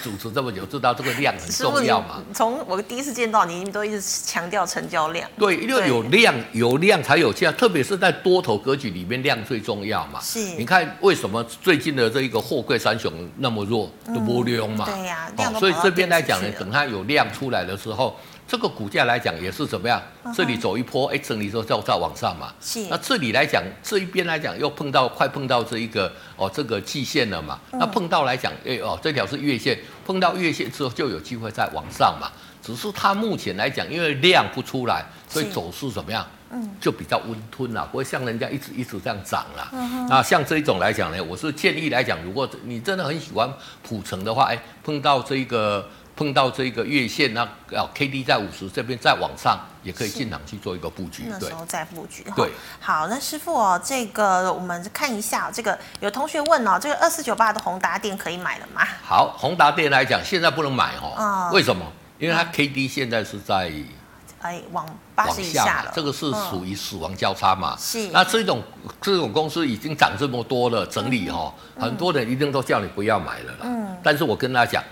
[0.00, 2.22] 主持这么久，知道这个量很重要嘛。
[2.32, 5.28] 从我第一次见到你，你都一直强调成交量。
[5.36, 10.20] 对，因为有量，有量才有价，特别是在多头格局里面，量最重要嘛。
[10.20, 10.38] 是。
[10.54, 14.84] 你看为什么最近的这一个货柜三雄那么弱，都没量嘛？
[14.86, 15.28] 对呀。
[15.36, 18.16] 哦，所以这边来讲呢，等它有量出来的时候。
[18.52, 19.98] 这个股价来讲也是怎么样？
[20.24, 22.52] 嗯、这里走一波，哎，整理之后再再往上嘛。
[22.60, 22.86] 是。
[22.90, 27.58] 那这里来讲，这一边来讲又碰到快碰到这一个哦，这个季线了嘛。
[27.70, 32.30] 嗯、那碰到来讲，哎哦，这条是月线，碰到月线之后就有机会再往上嘛。
[32.62, 36.26] 只是它目前来讲，因为量不出来，所以走势怎么样？
[36.50, 39.70] 嗯，就比较温吞啦，不会像人家一直一直这样涨啦。
[39.72, 43.50] 嗯、那像这一种来讲呢，我是建议来讲，如果你真的很喜欢
[43.82, 51.24] 普成的话，哎，碰到这个碰到这个月线，那要 K D 在五十这边再往上，也可以进场去做一个布局。
[51.28, 52.24] 那时候再布局。
[52.36, 52.50] 对，
[52.80, 58.86] 好，那师傅哦，这个我们看一下，这个有同学问哦，这个二四九八的宏达电可以买了吗？
[59.02, 61.14] 好，宏达电来讲，现在不能买哦。
[61.18, 61.84] 嗯、为什么？
[62.18, 63.72] 因为它 K D 现在是在。
[64.42, 64.84] 哎，往
[65.14, 67.74] 八十以下了，这个是属于死亡交叉嘛？
[67.74, 68.08] 嗯、是。
[68.08, 68.60] 那这种
[69.00, 73.58] 这种公司已经涨这么多了，整理哈、嗯，很多人一定都叫你不要买了啦。
[73.62, 73.96] 嗯。
[74.02, 74.82] 但是我跟他讲，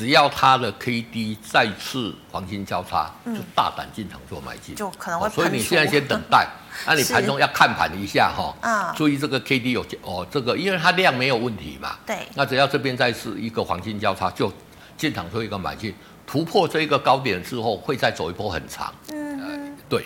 [0.00, 4.74] 只要它的 K D 再次黄金交叉，嗯、就大胆进场做买进。
[4.74, 5.28] 就可能会。
[5.28, 6.48] 所以你现在先等待，
[6.88, 8.56] 那你盘中要看盘一下哈。
[8.62, 8.94] 啊。
[8.96, 11.98] 注意这个 K D 有哦，这个因为它量没有问题嘛。
[12.06, 12.16] 对。
[12.34, 14.50] 那只要这边再是一个黄金交叉，就
[14.96, 15.94] 进场做一个买进。
[16.26, 18.90] 突破这一个高点之后，会再走一波很长。
[19.08, 20.02] 嗯、呃，对。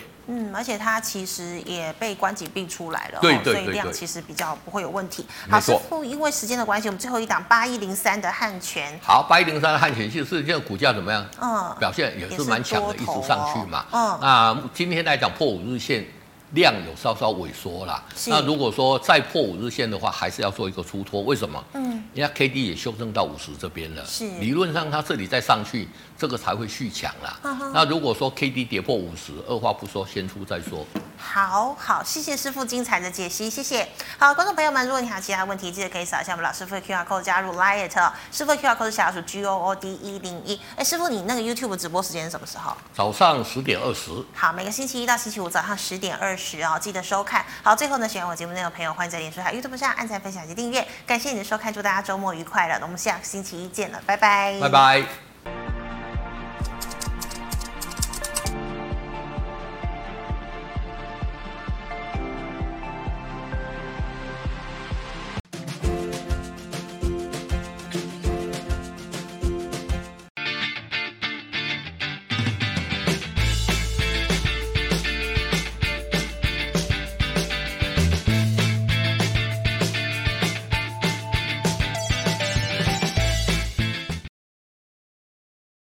[0.55, 5.25] 嗯，而且它其实也被关紧并出来了，对对对，所以量其实比较不会有问题。
[5.49, 8.97] 好，师傅，因为时间的关系，我们最后一档八一零三的汉泉。
[9.03, 11.25] 好，八一零三的汉泉，其实现在股价怎么样？
[11.41, 13.85] 嗯，表现也是蛮强的，一直上去嘛。
[13.91, 16.05] 嗯，那今天来讲破五日线。
[16.51, 21.21] 量有稍稍萎缩啦，那如果说再破五日线的话，还是要做一个出脱。
[21.23, 21.61] 为什么？
[21.73, 27.37] 嗯，人家 K D 也修正到五十这边了，是理论上它这里再上去，这个才会续强啦。
[27.73, 30.85] 那如果说 K D 跌破五十，二话不说先出再说。
[31.17, 33.87] 好好，谢谢师傅精彩的解析，谢谢。
[34.17, 38.11] 好，观众朋友们，如果你还有其他问题，记得可以扫一下我们老师傅的 QR code 加入 Liet，、哦。
[38.31, 40.59] 师傅 QR code 是小老鼠 G O O D 一零一。
[40.75, 42.75] 哎，师傅，你那个 YouTube 直播时间是什么时候？
[42.93, 44.11] 早上十点二十。
[44.33, 47.45] 好，每个星期一到星期五早上十点二十哦，记得收看。
[47.63, 50.85] 好，最后呢，喜欢我节目内容的朋友，欢迎在脸书还有 YouTube 上按赞、分享及订阅。
[51.07, 52.77] 感谢你的收看，祝大家周末愉快了。
[52.79, 54.59] 那我们下个星期一见了，拜拜。
[54.59, 55.24] 拜拜。